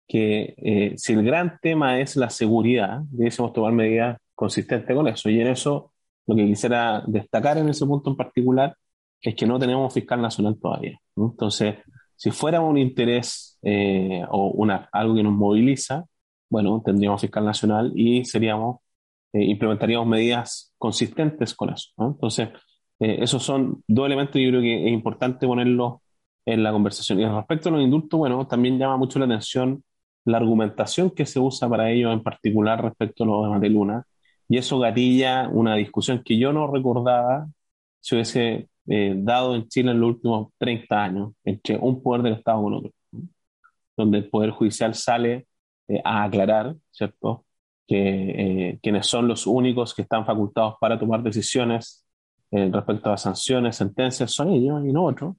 que 0.09 0.55
eh, 0.59 0.95
si 0.97 1.13
el 1.15 1.25
gran 1.25 1.59
tema 1.61 1.99
es 2.01 2.17
la 2.17 2.31
seguridad, 2.31 3.01
debemos 3.11 3.53
tomar 3.53 3.73
medidas 3.73 4.19
consistentes 4.35 4.95
con 4.95 5.09
eso. 5.09 5.29
Y 5.29 5.41
en 5.41 5.49
eso, 5.49 5.93
lo 6.27 6.37
que 6.37 6.47
quisiera 6.47 7.03
destacar 7.07 7.59
en 7.59 7.69
ese 7.69 7.85
punto 7.85 8.11
en 8.11 8.17
particular 8.17 8.77
es 9.21 9.35
que 9.35 9.47
no 9.47 9.59
tenemos 9.59 9.93
fiscal 9.93 10.23
nacional 10.23 10.57
todavía. 10.61 10.99
Entonces, 11.17 11.77
si 12.17 12.31
fuera 12.31 12.61
un 12.61 12.79
interés 12.79 13.59
eh, 13.63 14.25
o 14.31 14.49
una, 14.51 14.89
algo 14.93 15.15
que 15.15 15.23
nos 15.23 15.33
moviliza, 15.35 16.05
bueno, 16.49 16.83
tendríamos 16.85 17.21
fiscal 17.21 17.45
nacional 17.45 17.93
y 17.95 18.25
seríamos, 18.25 18.79
eh, 19.33 19.45
implementaríamos 19.45 20.07
medidas 20.09 20.75
consistentes 20.79 21.55
con 21.55 21.71
eso. 21.71 21.91
Entonces, 21.99 22.49
eh, 23.01 23.19
esos 23.21 23.43
son 23.43 23.83
dos 23.87 24.07
elementos 24.07 24.37
y 24.37 24.45
yo 24.45 24.51
creo 24.51 24.63
que 24.63 24.87
es 24.87 24.93
importante 24.93 25.47
ponerlos 25.47 25.97
en 26.47 26.63
la 26.63 26.73
conversación. 26.73 27.21
Y 27.21 27.27
respecto 27.27 27.69
a 27.69 27.73
los 27.73 27.83
indultos, 27.83 28.19
bueno, 28.19 28.47
también 28.47 28.79
llama 28.79 28.97
mucho 28.97 29.19
la 29.19 29.27
atención 29.27 29.83
la 30.27 30.39
argumentación 30.39 31.11
que 31.11 31.25
se 31.25 31.41
usa 31.41 31.69
para 31.69 31.91
ello, 31.91 32.13
en 32.13 32.23
particular 32.23 32.83
respecto 32.83 33.25
a 33.25 33.27
los 33.27 33.45
de 33.45 33.51
Mateluna, 33.51 34.05
y 34.49 34.59
eso 34.59 34.79
gatilla 34.79 35.49
una 35.49 35.77
discusión 35.77 36.23
que 36.25 36.39
yo 36.39 36.53
no 36.53 36.67
recordaba 36.71 37.47
si 38.01 38.15
hubiese 38.17 38.69
eh, 38.89 39.15
dado 39.17 39.57
en 39.57 39.69
Chile 39.69 39.91
en 39.91 40.01
los 40.01 40.11
últimos 40.11 40.53
30 40.59 41.03
años 41.03 41.33
entre 41.45 41.77
un 41.77 42.01
poder 42.03 42.23
del 42.23 42.35
Estado 42.35 42.63
con 42.63 42.75
otro, 42.75 42.93
donde 43.97 44.19
el 44.19 44.31
Poder 44.31 44.51
Judicial 44.51 44.95
sale 44.95 45.47
eh, 45.89 46.01
a 46.05 46.25
aclarar, 46.25 46.77
¿cierto?, 46.91 47.45
que 47.89 48.71
eh, 48.71 48.79
quienes 48.83 49.07
son 49.07 49.29
los 49.29 49.47
únicos 49.47 49.95
que 49.95 50.03
están 50.03 50.27
facultados 50.27 50.75
para 50.81 50.99
tomar 50.99 51.23
decisiones 51.23 52.03
respecto 52.51 53.13
a 53.13 53.17
sanciones, 53.17 53.77
sentencias, 53.77 54.31
son 54.33 54.51
ellos 54.51 54.81
y 54.87 54.93
no 54.93 55.05
otros. 55.05 55.35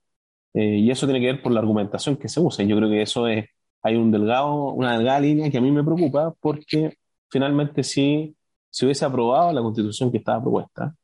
y 0.53 0.89
eso 0.91 1.07
tiene 1.07 1.19
que 1.21 1.27
ver 1.27 1.41
por 1.41 1.51
la 1.51 1.61
argumentación 1.61 2.17
que 2.17 2.27
se 2.29 2.39
usa. 2.41 2.63
Y 2.63 2.67
yo 2.67 2.77
creo 2.77 2.89
que 2.89 3.01
eso 3.01 3.27
es, 3.27 3.45
hay 3.81 3.95
un 3.95 4.11
delgado, 4.11 4.71
una 4.73 4.97
delgada 4.97 5.19
línea 5.21 5.49
que 5.49 5.57
a 5.57 5.61
mí 5.61 5.71
me 5.71 5.83
preocupa 5.83 6.33
porque 6.39 6.97
finalmente 7.29 7.83
si 7.83 8.35
se 8.69 8.85
hubiese 8.85 9.05
aprobado 9.05 9.51
la 9.53 9.61
constitución 9.61 10.11
que 10.11 10.17
estaba 10.19 10.41
propuesta, 10.41 10.95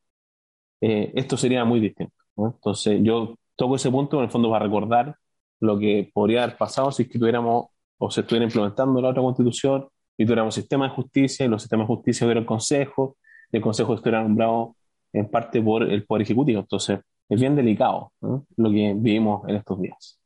esto 0.82 1.38
sería 1.38 1.66
muy 1.66 1.80
distinto. 1.80 2.23
Entonces, 2.38 3.00
yo 3.04 3.36
toco 3.56 3.76
ese 3.76 3.92
punto 3.92 4.18
en 4.18 4.26
el 4.26 4.30
fondo 4.32 4.50
para 4.50 4.66
recordar 4.66 5.16
lo 5.60 5.78
que 5.80 6.12
podría 6.14 6.44
haber 6.44 6.58
pasado 6.58 6.92
si 6.92 7.04
es 7.04 7.10
que 7.10 7.20
tuviéramos 7.20 7.68
o 7.98 8.12
se 8.12 8.22
estuviera 8.22 8.46
implementando 8.46 9.02
la 9.02 9.10
otra 9.10 9.22
constitución 9.22 9.88
y 10.18 10.26
tuviéramos 10.26 10.56
sistema 10.56 10.88
de 10.88 10.96
justicia 10.96 11.46
y 11.46 11.50
los 11.50 11.62
sistemas 11.62 11.88
de 11.88 11.96
justicia 11.96 12.26
hubieran 12.26 12.46
consejo 12.46 13.18
y 13.52 13.58
el 13.58 13.64
consejo 13.64 13.94
estuviera 13.94 14.22
nombrado 14.22 14.76
en 15.14 15.30
parte 15.30 15.62
por 15.62 15.84
el 15.84 16.06
Poder 16.06 16.24
Ejecutivo. 16.24 16.60
Entonces, 16.60 17.00
es 17.30 17.40
bien 17.40 17.56
delicado 17.56 18.12
lo 18.20 18.72
que 18.72 18.94
vivimos 18.96 19.48
en 19.48 19.56
estos 19.56 19.80
días. 19.82 20.20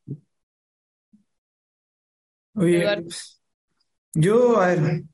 Oye, 2.54 3.04
yo, 4.14 4.60
a 4.60 4.66
ver, 4.68 5.04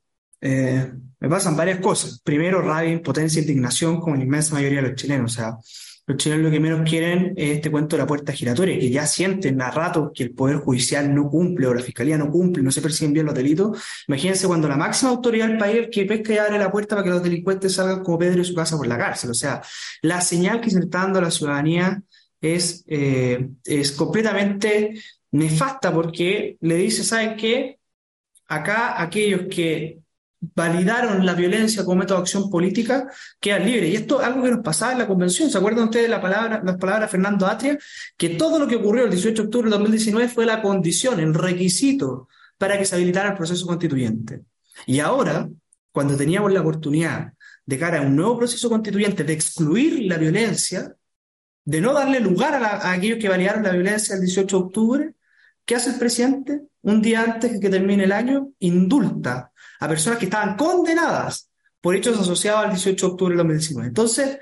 eh, 0.41 0.93
me 1.21 1.29
pasan 1.29 1.57
varias 1.57 1.81
cosas. 1.81 2.21
Primero, 2.23 2.63
rabia, 2.63 2.93
impotencia, 2.93 3.41
indignación, 3.41 4.01
como 4.01 4.17
la 4.17 4.23
inmensa 4.23 4.55
mayoría 4.55 4.81
de 4.81 4.89
los 4.89 4.97
chilenos. 4.97 5.33
O 5.33 5.35
sea, 5.35 5.57
Los 6.07 6.19
chilenos 6.19 6.45
lo 6.45 6.51
que 6.51 6.61
menos 6.61 6.89
quieren 6.89 7.33
es 7.37 7.57
este 7.57 7.71
cuento 7.71 7.97
de 7.97 8.03
la 8.03 8.07
puerta 8.07 8.33
giratoria, 8.33 8.79
que 8.79 8.91
ya 8.91 9.07
sienten 9.07 9.63
a 9.63 9.71
rato 9.71 10.13
que 10.15 10.25
el 10.25 10.33
Poder 10.33 10.59
Judicial 10.59 11.15
no 11.15 11.31
cumple 11.31 11.67
o 11.67 11.73
la 11.73 11.81
Fiscalía 11.81 12.19
no 12.19 12.31
cumple, 12.31 12.63
no 12.63 12.71
se 12.71 12.83
persiguen 12.83 13.15
bien 13.15 13.25
los 13.25 13.35
delitos. 13.35 13.83
Imagínense 14.07 14.47
cuando 14.47 14.69
la 14.69 14.77
máxima 14.77 15.13
autoridad 15.13 15.49
del 15.49 15.57
país 15.57 15.89
que 15.91 16.05
pesca 16.05 16.35
y 16.35 16.39
abre 16.39 16.59
la 16.59 16.71
puerta 16.71 16.95
para 16.95 17.05
que 17.05 17.11
los 17.11 17.23
delincuentes 17.23 17.73
salgan 17.75 18.03
como 18.03 18.19
Pedro 18.19 18.39
de 18.39 18.45
su 18.45 18.55
casa 18.55 18.77
por 18.77 18.87
la 18.87 18.99
cárcel. 18.99 19.31
O 19.31 19.35
sea, 19.35 19.63
la 20.03 20.21
señal 20.21 20.61
que 20.61 20.71
se 20.71 20.81
está 20.81 20.99
dando 20.99 21.21
a 21.21 21.23
la 21.23 21.31
ciudadanía 21.31 22.03
es, 22.41 22.85
eh, 22.87 23.49
es 23.65 23.93
completamente 23.93 25.01
nefasta 25.31 25.93
porque 25.93 26.59
le 26.61 26.77
dice, 26.77 27.03
¿saben 27.03 27.37
qué? 27.37 27.79
Acá 28.47 29.01
aquellos 29.03 29.47
que 29.51 30.04
validaron 30.55 31.25
la 31.25 31.35
violencia 31.35 31.85
como 31.85 32.01
método 32.01 32.19
de 32.19 32.23
acción 32.23 32.51
política, 32.51 33.09
quedan 33.41 33.65
libres. 33.65 33.91
Y 33.91 33.97
esto 33.97 34.21
es 34.21 34.27
algo 34.27 34.43
que 34.43 34.51
nos 34.51 34.61
pasaba 34.61 34.93
en 34.93 34.99
la 34.99 35.07
convención. 35.07 35.51
¿Se 35.51 35.59
acuerdan 35.59 35.85
ustedes 35.85 36.07
de 36.07 36.11
la 36.11 36.21
palabra, 36.21 36.63
las 36.65 36.77
palabras 36.77 37.09
de 37.09 37.13
Fernando 37.13 37.47
Atria? 37.47 37.79
Que 38.17 38.31
todo 38.31 38.59
lo 38.59 38.67
que 38.67 38.77
ocurrió 38.77 39.05
el 39.05 39.11
18 39.11 39.43
de 39.43 39.47
octubre 39.47 39.71
de 39.71 39.77
2019 39.77 40.29
fue 40.29 40.47
la 40.47 40.61
condición, 40.61 41.21
el 41.21 41.35
requisito 41.35 42.29
para 42.59 42.79
que 42.79 42.85
se 42.85 42.95
habilitara 42.95 43.31
el 43.31 43.37
proceso 43.37 43.67
constituyente. 43.67 44.43
Y 44.87 45.01
ahora, 45.01 45.49
cuando 45.93 46.17
teníamos 46.17 46.53
la 46.53 46.61
oportunidad 46.61 47.33
de 47.67 47.79
cara 47.79 48.01
a 48.01 48.03
un 48.03 48.17
nuevo 48.17 48.39
proceso 48.39 48.69
constituyente 48.69 49.25
de 49.25 49.33
excluir 49.33 50.07
la 50.07 50.19
violencia, 50.19 50.95
de 51.65 51.81
no 51.81 51.95
darle 51.95 52.21
lugar 52.21 52.55
a, 52.55 52.77
a 52.77 52.93
aquellos 52.93 53.19
que 53.19 53.29
validaron 53.29 53.63
la 53.63 53.73
violencia 53.73 54.15
el 54.15 54.21
18 54.21 54.57
de 54.57 54.63
octubre, 54.65 55.15
¿qué 55.65 55.77
hace 55.77 55.91
el 55.91 55.99
presidente? 55.99 56.63
Un 56.83 57.01
día 57.01 57.23
antes 57.23 57.59
que 57.59 57.71
termine 57.71 58.05
el 58.05 58.13
año, 58.13 58.51
indulta 58.59 59.53
a 59.85 59.89
personas 59.89 60.19
que 60.19 60.27
estaban 60.27 60.57
condenadas 60.57 61.51
por 61.81 61.95
hechos 61.95 62.19
asociados 62.19 62.65
al 62.65 62.71
18 62.71 63.07
de 63.07 63.13
octubre 63.13 63.35
de 63.35 63.39
2019. 63.39 63.89
Entonces, 63.89 64.39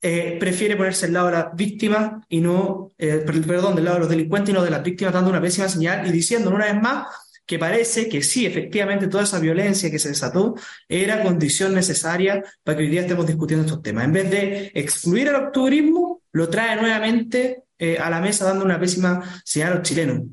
eh, 0.00 0.36
prefiere 0.38 0.76
ponerse 0.76 1.06
al 1.06 1.12
lado 1.14 1.26
de 1.26 1.32
las 1.32 1.56
víctimas 1.56 2.24
y 2.28 2.40
no, 2.40 2.90
eh, 2.98 3.24
perdón, 3.26 3.74
del 3.74 3.84
lado 3.84 3.96
de 3.96 4.00
los 4.00 4.08
delincuentes 4.08 4.50
y 4.50 4.52
no 4.52 4.62
de 4.62 4.70
las 4.70 4.82
víctimas, 4.82 5.14
dando 5.14 5.30
una 5.30 5.40
pésima 5.40 5.68
señal 5.68 6.06
y 6.06 6.12
diciendo 6.12 6.50
una 6.50 6.66
vez 6.66 6.80
más 6.80 7.06
que 7.46 7.58
parece 7.58 8.10
que 8.10 8.22
sí, 8.22 8.44
efectivamente, 8.44 9.08
toda 9.08 9.24
esa 9.24 9.40
violencia 9.40 9.90
que 9.90 9.98
se 9.98 10.10
desató 10.10 10.54
era 10.86 11.22
condición 11.22 11.74
necesaria 11.74 12.44
para 12.62 12.76
que 12.76 12.84
hoy 12.84 12.90
día 12.90 13.00
estemos 13.00 13.26
discutiendo 13.26 13.64
estos 13.64 13.82
temas. 13.82 14.04
En 14.04 14.12
vez 14.12 14.30
de 14.30 14.70
excluir 14.74 15.30
al 15.30 15.46
octubrismo, 15.46 16.20
lo 16.32 16.50
trae 16.50 16.76
nuevamente 16.76 17.64
eh, 17.78 17.96
a 17.96 18.10
la 18.10 18.20
mesa 18.20 18.44
dando 18.44 18.66
una 18.66 18.78
pésima 18.78 19.22
señal 19.44 19.72
a 19.72 19.74
los 19.76 19.82
chilenos. 19.82 20.24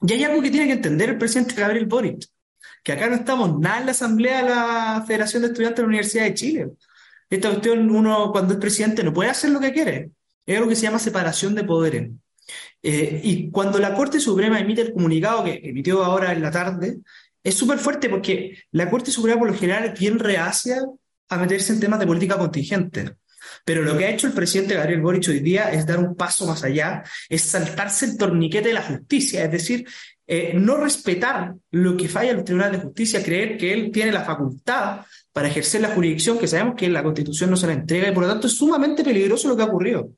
Y 0.00 0.12
hay 0.14 0.24
algo 0.24 0.40
que 0.40 0.50
tiene 0.50 0.66
que 0.66 0.72
entender 0.72 1.10
el 1.10 1.18
presidente 1.18 1.54
Gabriel 1.54 1.84
Boric 1.84 2.26
que 2.86 2.92
acá 2.92 3.08
no 3.08 3.16
estamos 3.16 3.58
nada 3.58 3.80
en 3.80 3.86
la 3.86 3.90
Asamblea 3.90 4.44
de 4.44 4.48
la 4.48 5.04
Federación 5.04 5.42
de 5.42 5.48
Estudiantes 5.48 5.78
de 5.78 5.82
la 5.82 5.88
Universidad 5.88 6.22
de 6.22 6.34
Chile. 6.34 6.68
Esta 7.28 7.48
cuestión, 7.48 7.90
uno 7.90 8.30
cuando 8.30 8.54
es 8.54 8.60
presidente 8.60 9.02
no 9.02 9.12
puede 9.12 9.28
hacer 9.28 9.50
lo 9.50 9.58
que 9.58 9.72
quiere. 9.72 10.12
Es 10.46 10.56
algo 10.56 10.68
que 10.68 10.76
se 10.76 10.82
llama 10.82 11.00
separación 11.00 11.56
de 11.56 11.64
poderes. 11.64 12.12
Eh, 12.80 13.20
y 13.24 13.50
cuando 13.50 13.80
la 13.80 13.92
Corte 13.92 14.20
Suprema 14.20 14.60
emite 14.60 14.82
el 14.82 14.92
comunicado 14.92 15.42
que 15.42 15.60
emitió 15.64 16.04
ahora 16.04 16.32
en 16.32 16.40
la 16.40 16.52
tarde, 16.52 16.98
es 17.42 17.56
súper 17.56 17.80
fuerte 17.80 18.08
porque 18.08 18.56
la 18.70 18.88
Corte 18.88 19.10
Suprema 19.10 19.40
por 19.40 19.50
lo 19.50 19.58
general 19.58 19.86
es 19.86 19.98
bien 19.98 20.20
reacia 20.20 20.80
a 21.28 21.38
meterse 21.38 21.72
en 21.72 21.80
temas 21.80 21.98
de 21.98 22.06
política 22.06 22.38
contingente. 22.38 23.16
Pero 23.64 23.82
lo 23.82 23.98
que 23.98 24.04
ha 24.04 24.10
hecho 24.10 24.28
el 24.28 24.32
presidente 24.32 24.74
Gabriel 24.74 25.00
Boric 25.00 25.28
hoy 25.28 25.40
día 25.40 25.72
es 25.72 25.86
dar 25.86 25.98
un 25.98 26.14
paso 26.14 26.46
más 26.46 26.62
allá, 26.62 27.02
es 27.28 27.42
saltarse 27.42 28.06
el 28.06 28.16
torniquete 28.16 28.68
de 28.68 28.74
la 28.74 28.82
justicia, 28.82 29.44
es 29.44 29.50
decir, 29.50 29.84
eh, 30.26 30.52
no 30.54 30.76
respetar 30.76 31.54
lo 31.70 31.96
que 31.96 32.08
falla 32.08 32.32
el 32.32 32.44
Tribunal 32.44 32.72
de 32.72 32.78
Justicia, 32.78 33.22
creer 33.22 33.56
que 33.56 33.72
él 33.72 33.90
tiene 33.92 34.12
la 34.12 34.24
facultad 34.24 35.00
para 35.32 35.48
ejercer 35.48 35.80
la 35.82 35.90
jurisdicción, 35.90 36.38
que 36.38 36.48
sabemos 36.48 36.74
que 36.76 36.88
la 36.88 37.02
Constitución 37.02 37.50
no 37.50 37.56
se 37.56 37.66
la 37.66 37.74
entrega, 37.74 38.08
y 38.08 38.12
por 38.12 38.24
lo 38.24 38.30
tanto 38.30 38.46
es 38.46 38.56
sumamente 38.56 39.04
peligroso 39.04 39.48
lo 39.48 39.56
que 39.56 39.62
ha 39.62 39.66
ocurrido. 39.66 40.10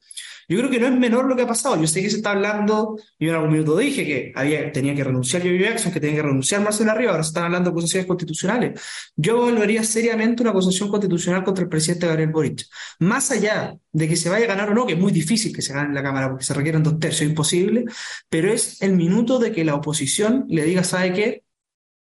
Yo 0.49 0.57
creo 0.59 0.71
que 0.71 0.81
no 0.81 0.87
es 0.87 0.99
menor 0.99 1.27
lo 1.27 1.37
que 1.37 1.43
ha 1.43 1.47
pasado. 1.47 1.79
Yo 1.79 1.87
sé 1.87 2.01
que 2.01 2.09
se 2.09 2.17
está 2.17 2.31
hablando, 2.31 2.99
yo 3.19 3.29
en 3.29 3.35
algún 3.35 3.53
minuto 3.53 3.77
dije 3.77 4.05
que 4.07 4.33
tenía 4.73 4.95
que 4.95 5.05
renunciar 5.05 5.43
Joey 5.43 5.59
Jackson, 5.59 5.93
que 5.93 6.01
tenía 6.01 6.17
que 6.17 6.23
renunciar 6.23 6.63
Marcelo 6.63 6.91
Arriba, 6.91 7.11
ahora 7.11 7.23
se 7.23 7.29
están 7.29 7.45
hablando 7.45 7.69
de 7.69 7.73
acusaciones 7.73 8.07
constitucionales. 8.07 8.81
Yo 9.15 9.43
evaluaría 9.43 9.85
seriamente 9.85 10.43
una 10.43 10.53
acusación 10.53 10.89
constitucional 10.89 11.45
contra 11.45 11.65
el 11.65 11.69
presidente 11.69 12.07
Gabriel 12.07 12.31
Boric. 12.31 12.65
Más 13.01 13.31
allá 13.31 13.77
de 13.93 14.09
que 14.09 14.17
se 14.17 14.31
vaya 14.31 14.47
a 14.47 14.49
ganar 14.49 14.71
o 14.71 14.75
no, 14.75 14.87
que 14.87 14.95
es 14.95 14.99
muy 14.99 15.13
difícil 15.13 15.55
que 15.55 15.61
se 15.61 15.75
gane 15.75 15.89
en 15.89 15.95
la 15.95 16.03
Cámara 16.03 16.31
porque 16.31 16.45
se 16.45 16.55
requieren 16.55 16.83
dos 16.83 16.99
tercios, 16.99 17.29
imposible, 17.29 17.85
pero 18.31 18.51
es 18.51 18.81
el 18.81 18.97
minuto 18.97 19.39
de 19.39 19.53
que 19.53 19.65
la 19.65 19.75
oposición 19.75 20.47
le 20.49 20.65
diga, 20.65 20.83
¿sabe 20.83 21.13
qué? 21.13 21.45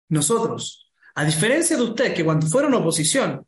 Nosotros, 0.08 0.90
a 1.14 1.24
diferencia 1.26 1.76
de 1.76 1.82
ustedes 1.82 2.14
que 2.14 2.24
cuando 2.24 2.46
fueron 2.46 2.72
oposición 2.72 3.46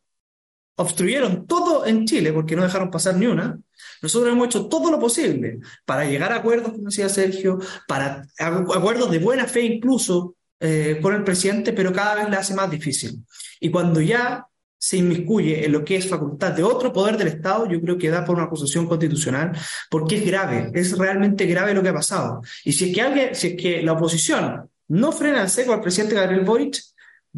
obstruyeron 0.76 1.46
todo 1.46 1.86
en 1.86 2.06
Chile 2.06 2.32
porque 2.32 2.56
no 2.56 2.62
dejaron 2.62 2.90
pasar 2.90 3.16
ni 3.16 3.26
una, 3.26 3.58
nosotros 4.02 4.32
hemos 4.32 4.46
hecho 4.46 4.66
todo 4.66 4.90
lo 4.90 4.98
posible 4.98 5.60
para 5.84 6.04
llegar 6.04 6.32
a 6.32 6.36
acuerdos, 6.36 6.72
como 6.72 6.84
decía 6.84 7.08
Sergio, 7.08 7.58
para 7.86 8.26
acuerdos 8.38 9.10
de 9.10 9.18
buena 9.18 9.46
fe 9.46 9.62
incluso 9.62 10.34
eh, 10.60 10.98
con 11.00 11.14
el 11.14 11.24
presidente, 11.24 11.72
pero 11.72 11.92
cada 11.92 12.16
vez 12.16 12.28
le 12.28 12.36
hace 12.36 12.54
más 12.54 12.70
difícil. 12.70 13.24
Y 13.60 13.70
cuando 13.70 14.00
ya 14.00 14.46
se 14.76 14.96
inmiscuye 14.96 15.64
en 15.64 15.70
lo 15.70 15.84
que 15.84 15.96
es 15.96 16.08
facultad 16.08 16.50
de 16.52 16.64
otro 16.64 16.92
poder 16.92 17.16
del 17.16 17.28
Estado, 17.28 17.68
yo 17.68 17.80
creo 17.80 17.96
que 17.96 18.10
da 18.10 18.24
por 18.24 18.34
una 18.34 18.46
acusación 18.46 18.86
constitucional, 18.86 19.52
porque 19.88 20.16
es 20.16 20.26
grave, 20.26 20.72
es 20.74 20.98
realmente 20.98 21.46
grave 21.46 21.72
lo 21.72 21.82
que 21.82 21.90
ha 21.90 21.94
pasado. 21.94 22.42
Y 22.64 22.72
si 22.72 22.88
es 22.88 22.94
que 22.94 23.00
alguien, 23.00 23.34
si 23.36 23.48
es 23.48 23.56
que 23.56 23.82
la 23.82 23.92
oposición 23.92 24.68
no 24.88 25.12
frena 25.12 25.42
en 25.42 25.48
seco 25.48 25.72
al 25.72 25.80
presidente 25.80 26.16
Gabriel 26.16 26.44
Boric, 26.44 26.78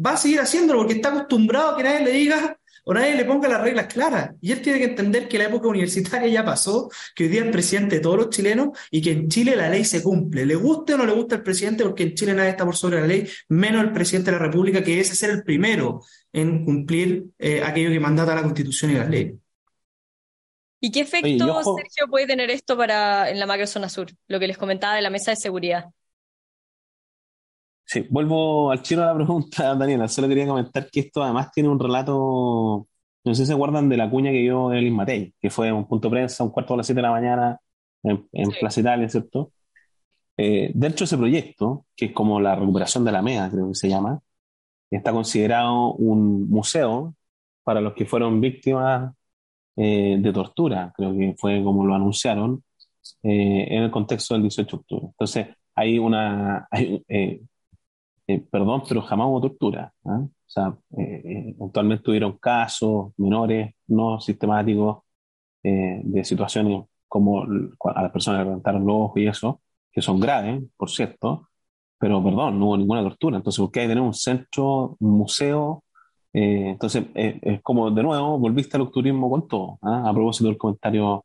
va 0.03 0.13
a 0.13 0.17
seguir 0.17 0.39
haciéndolo 0.39 0.79
porque 0.79 0.95
está 0.95 1.09
acostumbrado 1.09 1.69
a 1.69 1.77
que 1.77 1.83
nadie 1.83 2.05
le 2.05 2.11
diga 2.11 2.57
o 2.85 2.93
nadie 2.93 3.15
le 3.15 3.25
ponga 3.25 3.49
las 3.49 3.61
reglas 3.61 3.87
claras. 3.87 4.31
Y 4.41 4.51
él 4.51 4.61
tiene 4.61 4.79
que 4.79 4.85
entender 4.85 5.27
que 5.27 5.37
la 5.37 5.45
época 5.45 5.67
universitaria 5.67 6.27
ya 6.29 6.45
pasó, 6.45 6.89
que 7.15 7.25
hoy 7.25 7.29
día 7.29 7.43
es 7.43 7.51
presidente 7.51 7.95
de 7.95 8.01
todos 8.01 8.17
los 8.17 8.29
chilenos 8.29 8.69
y 8.91 9.01
que 9.01 9.11
en 9.11 9.27
Chile 9.27 9.55
la 9.55 9.69
ley 9.69 9.83
se 9.83 10.01
cumple. 10.01 10.45
Le 10.45 10.55
guste 10.55 10.93
o 10.93 10.97
no 10.97 11.05
le 11.05 11.13
gusta 11.13 11.35
el 11.35 11.43
presidente, 11.43 11.83
porque 11.83 12.03
en 12.03 12.13
Chile 12.13 12.33
nadie 12.33 12.51
está 12.51 12.63
por 12.63 12.75
sobre 12.75 13.01
la 13.01 13.07
ley, 13.07 13.27
menos 13.49 13.83
el 13.83 13.91
presidente 13.91 14.31
de 14.31 14.37
la 14.37 14.43
República, 14.43 14.83
que 14.83 14.91
debe 14.91 15.03
ser 15.03 15.31
el 15.31 15.43
primero 15.43 16.01
en 16.31 16.63
cumplir 16.63 17.25
eh, 17.39 17.61
aquello 17.63 17.89
que 17.89 17.99
mandata 17.99 18.35
la 18.35 18.43
Constitución 18.43 18.91
y 18.91 18.93
la 18.95 19.05
ley. 19.05 19.35
¿Y 20.79 20.91
qué 20.91 20.99
efecto, 20.99 21.63
Sergio, 21.63 22.07
puede 22.09 22.27
tener 22.27 22.51
esto 22.51 22.77
para 22.77 23.29
en 23.31 23.39
la 23.39 23.47
macrozona 23.47 23.89
sur? 23.89 24.07
Lo 24.27 24.39
que 24.39 24.47
les 24.47 24.57
comentaba 24.57 24.95
de 24.95 25.01
la 25.01 25.09
mesa 25.09 25.31
de 25.31 25.37
seguridad. 25.37 25.85
Sí, 27.85 28.05
vuelvo 28.09 28.71
al 28.71 28.81
chino 28.81 29.03
a 29.03 29.07
la 29.07 29.15
pregunta, 29.15 29.75
Daniela. 29.75 30.07
Solo 30.07 30.27
quería 30.27 30.47
comentar 30.47 30.89
que 30.89 31.01
esto 31.01 31.23
además 31.23 31.51
tiene 31.51 31.69
un 31.69 31.79
relato, 31.79 32.87
no 33.23 33.35
sé 33.35 33.43
si 33.43 33.47
se 33.47 33.53
acuerdan 33.53 33.89
de 33.89 33.97
la 33.97 34.09
cuña 34.09 34.31
que 34.31 34.39
dio 34.39 34.71
Elin 34.73 34.95
Matei, 34.95 35.33
que 35.39 35.49
fue 35.49 35.71
un 35.71 35.87
punto 35.87 36.09
de 36.09 36.13
prensa, 36.15 36.43
un 36.43 36.49
cuarto 36.51 36.73
a 36.73 36.77
las 36.77 36.85
siete 36.87 36.97
de 36.99 37.03
la 37.03 37.11
mañana 37.11 37.59
en, 38.03 38.27
en 38.31 38.49
Plaza 38.59 38.79
Italia, 38.81 39.07
¿cierto? 39.09 39.51
Eh, 40.37 40.71
de 40.73 40.87
hecho, 40.87 41.05
ese 41.05 41.17
proyecto, 41.17 41.85
que 41.95 42.05
es 42.07 42.13
como 42.13 42.39
la 42.41 42.55
recuperación 42.55 43.05
de 43.05 43.11
la 43.11 43.21
MEA, 43.21 43.49
creo 43.51 43.69
que 43.69 43.75
se 43.75 43.89
llama, 43.89 44.21
está 44.91 45.11
considerado 45.11 45.93
un 45.95 46.49
museo 46.49 47.15
para 47.63 47.81
los 47.81 47.93
que 47.93 48.05
fueron 48.05 48.41
víctimas 48.41 49.13
eh, 49.77 50.17
de 50.19 50.33
tortura, 50.33 50.93
creo 50.95 51.13
que 51.17 51.35
fue 51.37 51.63
como 51.63 51.85
lo 51.85 51.95
anunciaron 51.95 52.63
eh, 53.23 53.67
en 53.69 53.83
el 53.83 53.91
contexto 53.91 54.33
del 54.35 54.43
18 54.43 54.77
de 54.77 54.81
octubre. 54.81 55.05
Entonces, 55.07 55.47
hay 55.75 55.99
una, 55.99 56.67
hay, 56.71 57.03
eh, 57.07 57.41
eh, 58.27 58.39
perdón, 58.51 58.83
pero 58.87 59.01
jamás 59.01 59.27
hubo 59.27 59.41
tortura. 59.41 59.93
¿ah? 60.05 60.19
O 60.23 60.29
sea, 60.47 60.75
eh, 60.97 61.53
eventualmente 61.57 62.03
tuvieron 62.03 62.37
casos 62.37 63.13
menores, 63.17 63.75
no 63.87 64.19
sistemáticos, 64.19 65.03
eh, 65.63 66.01
de 66.03 66.23
situaciones 66.23 66.85
como 67.07 67.43
a 67.43 68.01
las 68.01 68.11
personas 68.11 68.41
que 68.41 68.45
levantaron 68.45 68.85
los 68.85 68.95
ojos 68.95 69.21
y 69.21 69.27
eso, 69.27 69.61
que 69.91 70.01
son 70.01 70.19
graves, 70.19 70.63
por 70.77 70.89
cierto, 70.89 71.49
pero 71.97 72.23
perdón, 72.23 72.59
no 72.59 72.67
hubo 72.67 72.77
ninguna 72.77 73.03
tortura. 73.03 73.37
Entonces, 73.37 73.59
¿por 73.59 73.71
qué 73.71 73.81
hay 73.81 73.85
que 73.87 73.91
tener 73.91 74.03
un 74.03 74.13
centro, 74.13 74.97
un 74.99 75.11
museo? 75.17 75.83
entonces, 76.37 77.05
es 77.15 77.61
como 77.61 77.89
de 77.91 78.03
nuevo, 78.03 78.37
volviste 78.37 78.75
al 78.75 78.81
octubrismo 78.83 79.29
con 79.29 79.47
todo, 79.47 79.79
¿ah? 79.81 80.03
a 80.09 80.13
propósito 80.13 80.49
del 80.49 80.57
comentario 80.57 81.23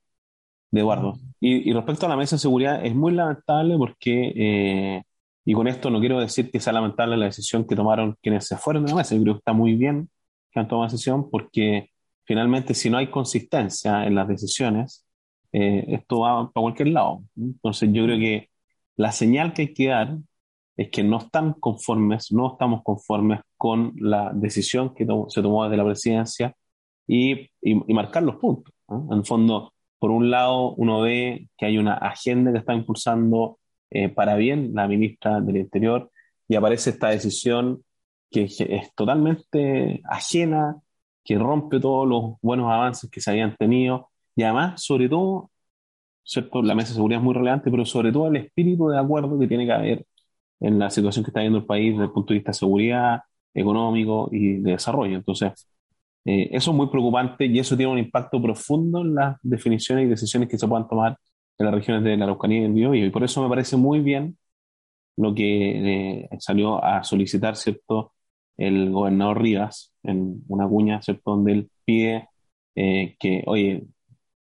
de 0.70 0.80
Eduardo. 0.80 1.14
Y, 1.40 1.68
y, 1.68 1.72
respecto 1.72 2.06
a 2.06 2.08
la 2.08 2.16
mesa 2.16 2.36
de 2.36 2.40
seguridad, 2.40 2.84
es 2.84 2.94
muy 2.94 3.12
lamentable 3.12 3.76
porque 3.76 5.02
y 5.44 5.54
con 5.54 5.68
esto 5.68 5.90
no 5.90 6.00
quiero 6.00 6.20
decir 6.20 6.50
que 6.50 6.60
sea 6.60 6.72
lamentable 6.72 7.16
la 7.16 7.26
decisión 7.26 7.66
que 7.66 7.76
tomaron 7.76 8.16
quienes 8.22 8.46
se 8.46 8.56
fueron 8.56 8.84
de 8.84 8.90
la 8.90 8.96
mesa. 8.96 9.14
Yo 9.14 9.22
creo 9.22 9.34
que 9.34 9.38
está 9.38 9.52
muy 9.52 9.74
bien 9.74 10.10
que 10.50 10.60
han 10.60 10.68
tomado 10.68 10.86
la 10.86 10.92
decisión 10.92 11.30
porque 11.30 11.90
finalmente 12.24 12.74
si 12.74 12.90
no 12.90 12.98
hay 12.98 13.08
consistencia 13.10 14.06
en 14.06 14.14
las 14.14 14.28
decisiones, 14.28 15.06
eh, 15.52 15.84
esto 15.88 16.20
va 16.20 16.50
para 16.50 16.62
cualquier 16.62 16.88
lado. 16.88 17.22
Entonces 17.36 17.90
yo 17.92 18.04
creo 18.04 18.18
que 18.18 18.50
la 18.96 19.12
señal 19.12 19.52
que 19.52 19.62
hay 19.62 19.74
que 19.74 19.88
dar 19.88 20.18
es 20.76 20.90
que 20.90 21.02
no 21.02 21.18
están 21.18 21.54
conformes, 21.54 22.32
no 22.32 22.52
estamos 22.52 22.82
conformes 22.82 23.40
con 23.56 23.92
la 23.96 24.32
decisión 24.34 24.94
que 24.94 25.06
se 25.28 25.42
tomó 25.42 25.64
desde 25.64 25.76
la 25.76 25.84
presidencia 25.84 26.54
y, 27.06 27.50
y, 27.60 27.94
marcar 27.94 28.22
los 28.22 28.36
puntos. 28.36 28.72
En 28.88 29.18
el 29.18 29.24
fondo, 29.26 29.72
por 29.98 30.10
un 30.10 30.30
lado, 30.30 30.72
uno 30.76 31.00
ve 31.02 31.48
que 31.56 31.66
hay 31.66 31.78
una 31.78 31.94
agenda 31.94 32.52
que 32.52 32.58
está 32.58 32.74
impulsando 32.74 33.58
eh, 33.90 34.08
para 34.08 34.36
bien 34.36 34.72
la 34.74 34.88
ministra 34.88 35.40
del 35.40 35.58
Interior 35.58 36.10
y 36.48 36.56
aparece 36.56 36.90
esta 36.90 37.10
decisión 37.10 37.84
que 38.30 38.44
es 38.44 38.94
totalmente 38.94 40.00
ajena, 40.04 40.76
que 41.24 41.38
rompe 41.38 41.80
todos 41.80 42.08
los 42.08 42.36
buenos 42.42 42.70
avances 42.70 43.10
que 43.10 43.20
se 43.20 43.30
habían 43.30 43.56
tenido. 43.56 44.10
Y 44.36 44.42
además, 44.44 44.82
sobre 44.82 45.08
todo, 45.08 45.50
¿cierto? 46.24 46.62
La 46.62 46.74
mesa 46.74 46.90
de 46.90 46.94
seguridad 46.94 47.20
es 47.20 47.24
muy 47.24 47.34
relevante, 47.34 47.70
pero 47.70 47.84
sobre 47.84 48.12
todo 48.12 48.28
el 48.28 48.36
espíritu 48.36 48.88
de 48.88 48.98
acuerdo 48.98 49.38
que 49.38 49.48
tiene 49.48 49.66
que 49.66 49.72
haber 49.72 50.06
en 50.60 50.78
la 50.78 50.90
situación 50.90 51.24
que 51.24 51.30
está 51.30 51.40
viendo 51.40 51.58
el 51.58 51.66
país 51.66 51.92
desde 51.92 52.04
el 52.04 52.12
punto 52.12 52.32
de 52.32 52.38
vista 52.38 52.50
de 52.52 52.58
seguridad, 52.58 53.20
económico 53.54 54.28
y 54.32 54.58
de 54.58 54.72
desarrollo. 54.72 55.16
Entonces, 55.16 55.52
eh, 56.24 56.48
eso 56.52 56.70
es 56.70 56.76
muy 56.76 56.88
preocupante 56.88 57.46
y 57.46 57.58
eso 57.58 57.76
tiene 57.76 57.92
un 57.92 57.98
impacto 57.98 58.40
profundo 58.42 59.00
en 59.00 59.14
las 59.14 59.36
definiciones 59.42 60.06
y 60.06 60.08
decisiones 60.08 60.48
que 60.48 60.58
se 60.58 60.68
puedan 60.68 60.88
tomar 60.88 61.16
en 61.60 61.66
las 61.66 61.74
regiones 61.74 62.04
de 62.04 62.16
la 62.16 62.24
Araucanía 62.24 62.62
y 62.62 62.64
el 62.64 62.72
Biobío. 62.72 63.06
Y 63.06 63.10
por 63.10 63.22
eso 63.22 63.42
me 63.42 63.48
parece 63.48 63.76
muy 63.76 64.00
bien 64.00 64.36
lo 65.16 65.34
que 65.34 66.22
eh, 66.22 66.28
salió 66.38 66.82
a 66.82 67.04
solicitar, 67.04 67.56
¿cierto?, 67.56 68.14
el 68.56 68.90
gobernador 68.90 69.40
Rivas 69.40 69.92
en 70.02 70.42
una 70.48 70.68
cuña, 70.68 71.02
¿cierto?, 71.02 71.32
donde 71.32 71.52
él 71.52 71.70
pide 71.84 72.28
eh, 72.74 73.16
que, 73.18 73.42
oye, 73.46 73.84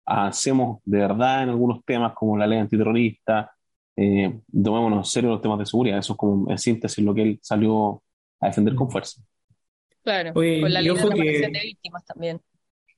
hacemos 0.04 0.80
de 0.84 0.98
verdad 0.98 1.44
en 1.44 1.50
algunos 1.50 1.84
temas 1.84 2.12
como 2.14 2.36
la 2.36 2.46
ley 2.46 2.58
antiterrorista, 2.58 3.52
eh, 3.96 4.40
tomémonos 4.52 4.98
en 4.98 5.04
serio 5.04 5.30
los 5.30 5.42
temas 5.42 5.58
de 5.58 5.66
seguridad. 5.66 5.98
Eso 5.98 6.12
es 6.14 6.18
como 6.18 6.50
en 6.50 6.58
síntesis 6.58 7.04
lo 7.04 7.14
que 7.14 7.22
él 7.22 7.38
salió 7.42 8.02
a 8.40 8.46
defender 8.46 8.75
con 8.75 8.90
fuerza. 8.90 9.22
Claro, 10.02 10.34
con 10.34 10.72
la 10.72 10.80
ley 10.80 10.94
de 10.94 11.50
de 11.52 11.60
víctimas 11.64 12.04
también. 12.04 12.40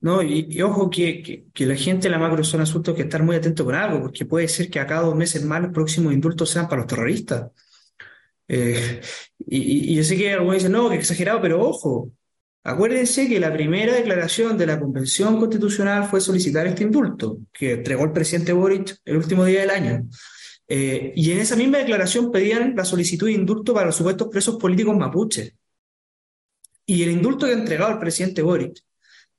No, 0.01 0.21
y, 0.23 0.61
ojo 0.61 0.89
que, 0.89 1.45
que, 1.53 1.65
la 1.65 1.75
gente 1.75 2.07
de 2.07 2.11
la 2.11 2.19
macrozona 2.19 2.65
sur 2.65 2.81
tiene 2.81 2.95
que 2.97 3.03
estar 3.03 3.21
muy 3.21 3.35
atento 3.35 3.65
con 3.65 3.75
algo, 3.75 4.01
porque 4.01 4.25
puede 4.25 4.47
ser 4.47 4.69
que 4.69 4.79
a 4.79 4.87
cada 4.87 5.01
dos 5.01 5.15
meses 5.15 5.43
más 5.43 5.61
los 5.61 5.73
próximos 5.73 6.13
indultos 6.13 6.49
sean 6.49 6.69
para 6.69 6.81
los 6.83 6.87
terroristas. 6.87 7.51
Eh, 8.47 9.01
y, 9.45 9.91
y, 9.91 9.95
yo 9.95 10.03
sé 10.03 10.17
que 10.17 10.33
algunos 10.33 10.55
dicen, 10.55 10.71
no, 10.71 10.89
que 10.89 10.95
exagerado, 10.95 11.41
pero 11.41 11.61
ojo, 11.61 12.13
acuérdense 12.63 13.27
que 13.27 13.39
la 13.41 13.51
primera 13.51 13.93
declaración 13.93 14.57
de 14.57 14.67
la 14.67 14.79
Convención 14.79 15.37
Constitucional 15.37 16.05
fue 16.09 16.21
solicitar 16.21 16.65
este 16.65 16.83
indulto, 16.83 17.39
que 17.51 17.73
entregó 17.73 18.05
el 18.05 18.13
presidente 18.13 18.53
Boric 18.53 18.97
el 19.03 19.17
último 19.17 19.43
día 19.45 19.61
del 19.61 19.69
año. 19.69 20.07
Eh, 20.67 21.13
y 21.15 21.31
en 21.31 21.39
esa 21.39 21.55
misma 21.57 21.79
declaración 21.79 22.31
pedían 22.31 22.73
la 22.75 22.85
solicitud 22.85 23.27
de 23.27 23.33
indulto 23.33 23.73
para 23.73 23.87
los 23.87 23.95
supuestos 23.95 24.29
presos 24.29 24.55
políticos 24.57 24.95
mapuches. 24.95 25.53
Y 26.85 27.03
el 27.03 27.11
indulto 27.11 27.45
que 27.45 27.53
ha 27.53 27.55
entregado 27.55 27.91
el 27.91 27.99
presidente 27.99 28.41
Boric 28.41 28.79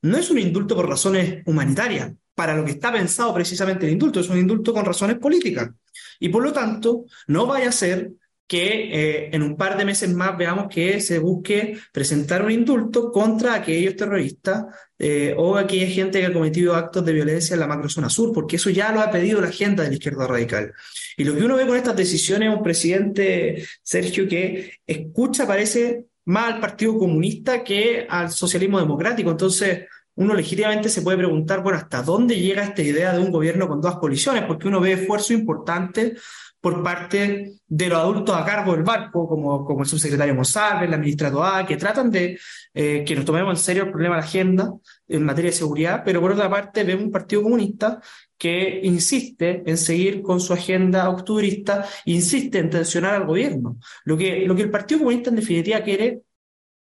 no 0.03 0.17
es 0.17 0.31
un 0.31 0.39
indulto 0.39 0.75
por 0.75 0.89
razones 0.89 1.43
humanitarias, 1.47 2.13
para 2.35 2.57
lo 2.57 2.65
que 2.65 2.73
está 2.73 2.93
pensado 2.93 3.35
precisamente 3.35 3.87
el 3.87 3.93
indulto, 3.93 4.21
es 4.21 4.29
un 4.29 4.39
indulto 4.39 4.73
con 4.73 4.85
razones 4.85 5.19
políticas. 5.19 5.71
Y 6.19 6.29
por 6.31 6.43
lo 6.43 6.53
tanto, 6.53 7.05
no 7.27 7.47
vaya 7.47 7.69
a 7.69 7.73
ser 7.73 8.13
que 8.51 8.91
eh, 8.93 9.31
en 9.33 9.43
un 9.43 9.57
par 9.57 9.79
de 9.79 9.85
meses 9.85 10.13
más 10.13 10.37
veamos 10.37 10.67
que 10.69 11.01
se 11.01 11.21
busque 11.21 11.79
presentar 11.93 12.43
un 12.43 12.51
indulto 12.51 13.13
contra 13.13 13.55
aquellos 13.55 13.95
terroristas 13.95 14.65
eh, 14.99 15.33
o 15.39 15.57
aquella 15.57 15.87
gente 15.87 16.19
que 16.19 16.27
ha 16.27 16.33
cometido 16.33 16.75
actos 16.75 17.05
de 17.05 17.13
violencia 17.13 17.55
en 17.55 17.61
la 17.61 17.69
macrozona 17.69 18.11
sur, 18.11 18.33
porque 18.33 18.57
eso 18.57 18.69
ya 18.69 18.91
lo 18.91 19.03
ha 19.03 19.11
pedido 19.11 19.41
la 19.41 19.49
agenda 19.49 19.85
de 19.85 19.91
la 19.91 19.95
izquierda 19.95 20.27
radical. 20.27 20.73
Y 21.17 21.23
lo 21.23 21.37
que 21.37 21.45
uno 21.45 21.55
ve 21.55 21.65
con 21.65 21.77
estas 21.77 21.95
decisiones 21.95 22.51
es 22.51 22.57
un 22.57 22.63
presidente, 22.65 23.65
Sergio, 23.85 24.27
que 24.27 24.79
escucha, 24.85 25.47
parece, 25.47 26.07
más 26.27 26.55
al 26.55 26.61
Partido 26.61 26.99
Comunista 26.99 27.65
que 27.65 28.07
al 28.09 28.31
socialismo 28.31 28.79
democrático. 28.79 29.31
Entonces, 29.31 29.87
uno 30.15 30.35
legítimamente 30.35 30.89
se 30.89 31.03
puede 31.03 31.19
preguntar, 31.19 31.63
bueno, 31.63 31.79
¿hasta 31.79 32.03
dónde 32.03 32.39
llega 32.39 32.63
esta 32.63 32.83
idea 32.83 33.13
de 33.13 33.21
un 33.21 33.31
gobierno 33.31 33.69
con 33.69 33.81
dos 33.81 33.99
coaliciones? 33.99 34.45
Porque 34.45 34.69
uno 34.69 34.81
ve 34.81 34.93
esfuerzo 34.93 35.33
importante 35.33 36.17
por 36.61 36.83
parte 36.83 37.55
de 37.67 37.89
los 37.89 37.99
adultos 37.99 38.37
a 38.37 38.45
cargo 38.45 38.73
del 38.73 38.83
barco, 38.83 39.27
como, 39.27 39.65
como 39.65 39.81
el 39.81 39.89
subsecretario 39.89 40.35
Monsalve, 40.35 40.89
la 40.89 40.99
ministra 40.99 41.31
Doá, 41.31 41.65
que 41.65 41.79
tratan 41.79 42.11
de 42.11 42.39
eh, 42.75 43.03
que 43.07 43.17
nos 43.17 43.25
tomemos 43.25 43.59
en 43.59 43.65
serio 43.65 43.85
el 43.85 43.91
problema 43.91 44.17
de 44.17 44.21
la 44.21 44.27
agenda 44.27 44.73
en 45.11 45.25
materia 45.25 45.51
de 45.51 45.57
seguridad, 45.57 46.03
pero 46.05 46.21
por 46.21 46.33
otra 46.33 46.49
parte 46.49 46.85
vemos 46.85 47.05
un 47.05 47.11
partido 47.11 47.43
comunista 47.43 48.01
que 48.39 48.81
insiste 48.85 49.63
en 49.67 49.77
seguir 49.77 50.23
con 50.23 50.41
su 50.41 50.53
agenda 50.53 51.09
octubrista, 51.11 51.87
insiste 52.07 52.59
en 52.59 52.71
tensionar 52.71 53.15
al 53.15 53.27
gobierno. 53.27 53.79
Lo 54.05 54.17
que, 54.17 54.47
lo 54.47 54.57
que 54.57 54.63
el 54.63 54.71
Partido 54.71 55.01
Comunista 55.01 55.31
en 55.31 55.37
definitiva 55.37 55.83
quiere 55.83 56.23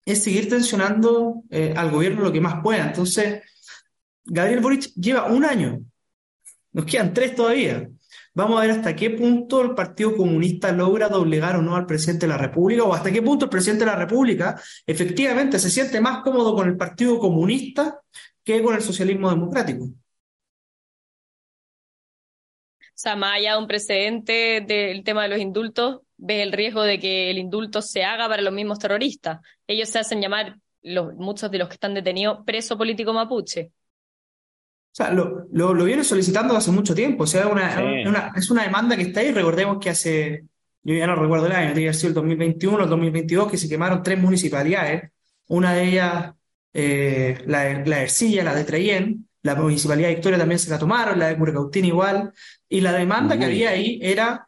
es 0.04 0.22
seguir 0.22 0.48
tensionando 0.48 1.42
eh, 1.50 1.74
al 1.76 1.90
gobierno 1.90 2.22
lo 2.22 2.32
que 2.32 2.40
más 2.40 2.62
pueda. 2.62 2.86
Entonces, 2.86 3.42
Gabriel 4.24 4.60
Boric 4.60 4.92
lleva 4.94 5.26
un 5.26 5.44
año, 5.44 5.80
nos 6.72 6.84
quedan 6.84 7.12
tres 7.12 7.34
todavía. 7.34 7.88
Vamos 8.34 8.58
a 8.58 8.62
ver 8.62 8.70
hasta 8.70 8.96
qué 8.96 9.10
punto 9.10 9.60
el 9.60 9.74
Partido 9.74 10.16
Comunista 10.16 10.72
logra 10.72 11.08
doblegar 11.08 11.56
o 11.56 11.62
no 11.62 11.76
al 11.76 11.84
presidente 11.84 12.26
de 12.26 12.32
la 12.32 12.38
República, 12.38 12.84
o 12.84 12.94
hasta 12.94 13.12
qué 13.12 13.20
punto 13.20 13.44
el 13.44 13.50
presidente 13.50 13.84
de 13.84 13.90
la 13.90 13.96
República 13.96 14.60
efectivamente 14.86 15.58
se 15.58 15.68
siente 15.68 16.00
más 16.00 16.22
cómodo 16.22 16.54
con 16.54 16.66
el 16.66 16.76
Partido 16.76 17.18
Comunista 17.18 18.00
que 18.42 18.62
con 18.62 18.74
el 18.74 18.80
socialismo 18.80 19.28
democrático. 19.28 19.84
O 19.84 19.94
sea, 22.94 23.16
más 23.16 23.36
allá 23.36 23.52
de 23.52 23.58
un 23.58 23.66
precedente 23.66 24.60
del 24.66 25.04
tema 25.04 25.24
de 25.24 25.28
los 25.28 25.38
indultos, 25.38 26.00
ves 26.16 26.42
el 26.42 26.52
riesgo 26.52 26.82
de 26.84 26.98
que 26.98 27.30
el 27.30 27.38
indulto 27.38 27.82
se 27.82 28.04
haga 28.04 28.28
para 28.28 28.42
los 28.42 28.52
mismos 28.52 28.78
terroristas. 28.78 29.40
Ellos 29.66 29.88
se 29.88 29.98
hacen 29.98 30.22
llamar, 30.22 30.56
muchos 31.16 31.50
de 31.50 31.58
los 31.58 31.68
que 31.68 31.74
están 31.74 31.94
detenidos, 31.94 32.38
preso 32.46 32.78
político 32.78 33.12
mapuche. 33.12 33.72
O 34.92 34.94
sea, 34.94 35.10
lo, 35.10 35.46
lo, 35.50 35.84
viene 35.84 36.04
solicitando 36.04 36.54
hace 36.54 36.70
mucho 36.70 36.94
tiempo. 36.94 37.24
O 37.24 37.26
sea, 37.26 37.48
una, 37.48 38.32
es 38.36 38.50
una 38.50 38.64
demanda 38.64 38.94
que 38.94 39.04
está 39.04 39.20
ahí. 39.20 39.32
Recordemos 39.32 39.78
que 39.80 39.88
hace, 39.88 40.44
yo 40.82 40.94
ya 40.94 41.06
no 41.06 41.16
recuerdo 41.16 41.46
el 41.46 41.52
año, 41.52 41.72
tiene 41.72 41.90
que 41.90 41.94
ser 41.94 42.08
el 42.08 42.14
2021 42.14 42.76
o 42.76 42.82
el 42.82 42.90
2022, 42.90 43.50
que 43.50 43.56
se 43.56 43.70
quemaron 43.70 44.02
tres 44.02 44.18
municipalidades. 44.20 45.10
Una 45.48 45.72
de 45.72 45.84
ellas, 45.84 46.34
eh, 46.74 47.42
la, 47.46 47.72
la 47.86 48.02
Ercilla, 48.02 48.44
la 48.44 48.54
de 48.54 48.64
Treyén, 48.64 49.28
la 49.42 49.54
Municipalidad 49.54 50.08
de 50.08 50.14
Victoria 50.14 50.38
también 50.38 50.58
se 50.58 50.70
la 50.70 50.78
tomaron, 50.78 51.18
la 51.18 51.28
de 51.28 51.38
Curacautín 51.38 51.86
igual, 51.86 52.30
y 52.68 52.82
la 52.82 52.92
demanda 52.92 53.38
que 53.38 53.46
había 53.46 53.70
ahí 53.70 53.98
era 54.02 54.46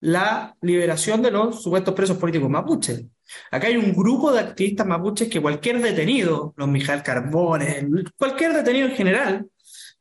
la 0.00 0.56
liberación 0.62 1.22
de 1.22 1.30
los 1.30 1.62
supuestos 1.62 1.94
presos 1.94 2.16
políticos 2.16 2.50
mapuches. 2.50 3.04
Acá 3.50 3.68
hay 3.68 3.76
un 3.76 3.92
grupo 3.92 4.32
de 4.32 4.40
activistas 4.40 4.86
mapuches 4.86 5.28
que 5.28 5.40
cualquier 5.40 5.80
detenido, 5.80 6.54
los 6.56 6.68
Mijael 6.68 7.02
Carbones, 7.02 7.84
cualquier 8.16 8.52
detenido 8.52 8.88
en 8.88 8.94
general, 8.94 9.46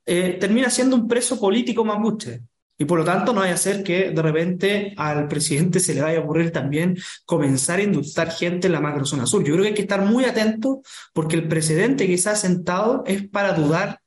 eh, 0.05 0.37
termina 0.39 0.69
siendo 0.69 0.95
un 0.95 1.07
preso 1.07 1.39
político 1.39 1.85
mapuche. 1.85 2.41
Y 2.77 2.85
por 2.85 2.97
lo 2.97 3.05
tanto 3.05 3.31
no 3.31 3.41
hay 3.41 3.51
a 3.51 3.57
ser 3.57 3.83
que 3.83 4.09
de 4.09 4.21
repente 4.23 4.95
al 4.97 5.27
presidente 5.27 5.79
se 5.79 5.93
le 5.93 6.01
vaya 6.01 6.17
a 6.17 6.23
ocurrir 6.23 6.51
también 6.51 6.97
comenzar 7.25 7.79
a 7.79 7.83
indultar 7.83 8.31
gente 8.31 8.65
en 8.65 8.73
la 8.73 8.79
macrozona 8.79 9.27
sur. 9.27 9.43
Yo 9.43 9.53
creo 9.53 9.61
que 9.61 9.67
hay 9.67 9.73
que 9.75 9.83
estar 9.83 10.01
muy 10.01 10.25
atento 10.25 10.81
porque 11.13 11.35
el 11.35 11.47
precedente 11.47 12.07
que 12.07 12.17
se 12.17 12.31
ha 12.31 12.35
sentado 12.35 13.03
es 13.05 13.27
para 13.27 13.53
dudar 13.53 13.99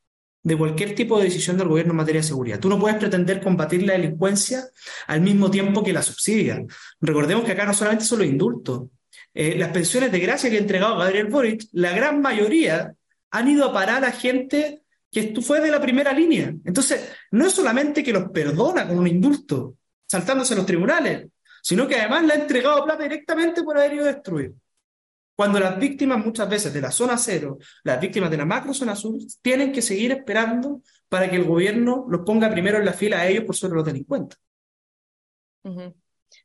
de 0.42 0.58
cualquier 0.58 0.94
tipo 0.96 1.18
de 1.18 1.24
decisión 1.24 1.56
del 1.56 1.68
gobierno 1.68 1.92
en 1.92 1.98
materia 1.98 2.20
de 2.20 2.26
seguridad. 2.26 2.58
Tú 2.58 2.68
no 2.68 2.78
puedes 2.78 2.98
pretender 2.98 3.40
combatir 3.40 3.84
la 3.84 3.94
delincuencia 3.94 4.64
al 5.06 5.20
mismo 5.20 5.50
tiempo 5.50 5.84
que 5.84 5.92
la 5.92 6.02
subsidia. 6.02 6.62
Recordemos 7.00 7.44
que 7.44 7.52
acá 7.52 7.64
no 7.64 7.74
solamente 7.74 8.04
son 8.04 8.18
los 8.18 8.28
indultos. 8.28 8.88
Eh, 9.32 9.54
las 9.56 9.70
pensiones 9.70 10.12
de 10.12 10.18
gracia 10.20 10.50
que 10.50 10.56
ha 10.56 10.60
entregado 10.60 10.98
Gabriel 10.98 11.26
Boric, 11.26 11.64
la 11.72 11.92
gran 11.92 12.20
mayoría 12.20 12.92
han 13.30 13.48
ido 13.48 13.64
a 13.64 13.72
parar 13.72 14.04
a 14.04 14.12
gente 14.12 14.83
que 15.14 15.40
fue 15.40 15.60
de 15.60 15.70
la 15.70 15.80
primera 15.80 16.12
línea. 16.12 16.52
Entonces, 16.64 17.12
no 17.30 17.46
es 17.46 17.52
solamente 17.52 18.02
que 18.02 18.12
los 18.12 18.30
perdona 18.30 18.86
con 18.86 18.98
un 18.98 19.06
indulto, 19.06 19.76
saltándose 20.06 20.56
los 20.56 20.66
tribunales, 20.66 21.28
sino 21.62 21.86
que 21.86 21.94
además 21.94 22.24
le 22.24 22.32
ha 22.32 22.36
entregado 22.36 22.84
plata 22.84 23.04
directamente 23.04 23.62
por 23.62 23.78
haber 23.78 23.94
ido 23.94 24.08
a. 24.08 24.52
Cuando 25.36 25.58
las 25.58 25.78
víctimas 25.78 26.24
muchas 26.24 26.48
veces 26.48 26.72
de 26.74 26.80
la 26.80 26.90
zona 26.90 27.16
cero, 27.16 27.58
las 27.84 28.00
víctimas 28.00 28.30
de 28.30 28.36
la 28.36 28.44
macro 28.44 28.74
zona 28.74 28.94
sur, 28.94 29.16
tienen 29.40 29.72
que 29.72 29.82
seguir 29.82 30.12
esperando 30.12 30.82
para 31.08 31.30
que 31.30 31.36
el 31.36 31.44
gobierno 31.44 32.06
los 32.08 32.22
ponga 32.22 32.50
primero 32.50 32.78
en 32.78 32.84
la 32.84 32.92
fila 32.92 33.20
a 33.20 33.28
ellos 33.28 33.44
por 33.44 33.56
sobre 33.56 33.76
los 33.76 33.84
delincuentes. 33.84 34.38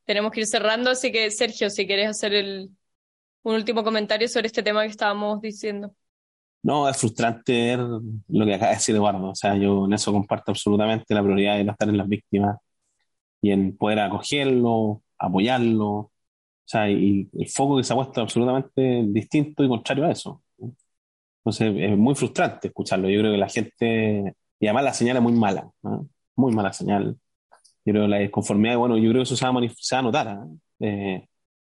Tenemos 0.06 0.32
que 0.32 0.42
ir 0.42 0.48
cerrando, 0.48 0.92
así 0.92 1.12
que 1.12 1.30
Sergio, 1.32 1.70
si 1.70 1.86
quieres 1.86 2.08
hacer 2.08 2.34
el, 2.34 2.70
un 3.44 3.56
último 3.56 3.84
comentario 3.84 4.28
sobre 4.28 4.48
este 4.48 4.64
tema 4.64 4.84
que 4.84 4.90
estábamos 4.90 5.42
diciendo. 5.42 5.96
No, 6.62 6.90
es 6.90 6.98
frustrante 6.98 7.54
ver 7.54 7.80
lo 7.80 8.46
que 8.46 8.54
acaba 8.54 8.72
de 8.72 8.76
decir 8.78 8.96
Eduardo. 8.96 9.30
O 9.30 9.36
sea, 9.36 9.56
yo 9.58 9.86
en 9.86 9.94
eso 9.94 10.12
comparto 10.12 10.52
absolutamente 10.52 11.14
la 11.14 11.24
prioridad 11.24 11.58
de 11.58 11.64
no 11.64 11.72
estar 11.72 11.90
en 11.90 11.98
las 11.98 12.08
víctimas 12.08 12.58
y 13.42 13.52
en 13.52 13.78
poder 13.78 14.00
acogerlo, 14.00 15.04
apoyarlo, 15.18 15.88
o 15.88 16.12
sea, 16.66 16.90
y 16.90 17.30
el 17.34 17.50
foco 17.50 17.78
que 17.78 17.84
se 17.84 17.94
ha 17.94 17.96
puesto 17.96 18.22
absolutamente 18.22 19.04
distinto 19.08 19.64
y 19.64 19.70
contrario 19.70 20.06
a 20.06 20.12
eso. 20.12 20.44
Entonces 21.40 21.74
es 21.92 21.98
muy 21.98 22.16
frustrante 22.16 22.68
escucharlo. 22.68 23.10
Yo 23.10 23.20
creo 23.22 23.32
que 23.32 23.38
la 23.38 23.50
gente, 23.50 24.36
y 24.60 24.68
además 24.68 24.84
la 24.84 24.94
señal 24.94 25.18
es 25.18 25.24
muy 25.24 25.34
mala, 25.34 25.70
muy 26.36 26.54
mala 26.54 26.74
señal. 26.74 27.18
Yo 27.86 27.94
creo 27.94 28.04
que 28.04 28.10
la 28.10 28.20
disconformidad, 28.20 28.78
bueno, 28.78 28.98
yo 28.98 29.10
creo 29.10 29.22
que 29.22 29.24
eso 29.24 29.36
se 29.36 29.46
va 29.46 29.52
a, 30.00 30.02
notar. 30.04 30.48
Eh, 30.80 31.28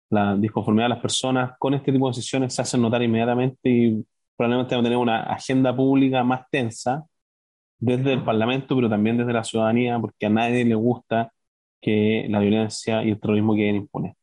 la 0.10 0.36
disconformidad 0.36 0.86
de 0.86 0.89
las 0.89 1.02
personas 1.02 1.54
con 1.58 1.74
este 1.74 1.91
tipo 1.91 2.08
de 2.08 2.12
decisiones 2.12 2.54
se 2.54 2.62
hace 2.62 2.78
notar 2.78 3.02
inmediatamente 3.02 3.70
y 3.70 4.06
probablemente 4.41 4.75
va 4.75 4.82
a 4.82 4.84
tener 4.84 4.97
una 4.97 5.21
agenda 5.23 5.75
pública 5.75 6.23
más 6.23 6.49
tensa 6.49 7.06
desde 7.77 8.13
el 8.13 8.23
Parlamento, 8.23 8.75
pero 8.75 8.89
también 8.89 9.17
desde 9.17 9.34
la 9.34 9.43
ciudadanía, 9.43 9.99
porque 9.99 10.25
a 10.25 10.30
nadie 10.30 10.65
le 10.65 10.73
gusta 10.73 11.32
que 11.80 12.25
la 12.27 12.39
violencia 12.39 13.04
y 13.04 13.12
el 13.12 13.19
terrorismo 13.19 13.56
queden 13.56 13.75
imponer. 13.75 14.13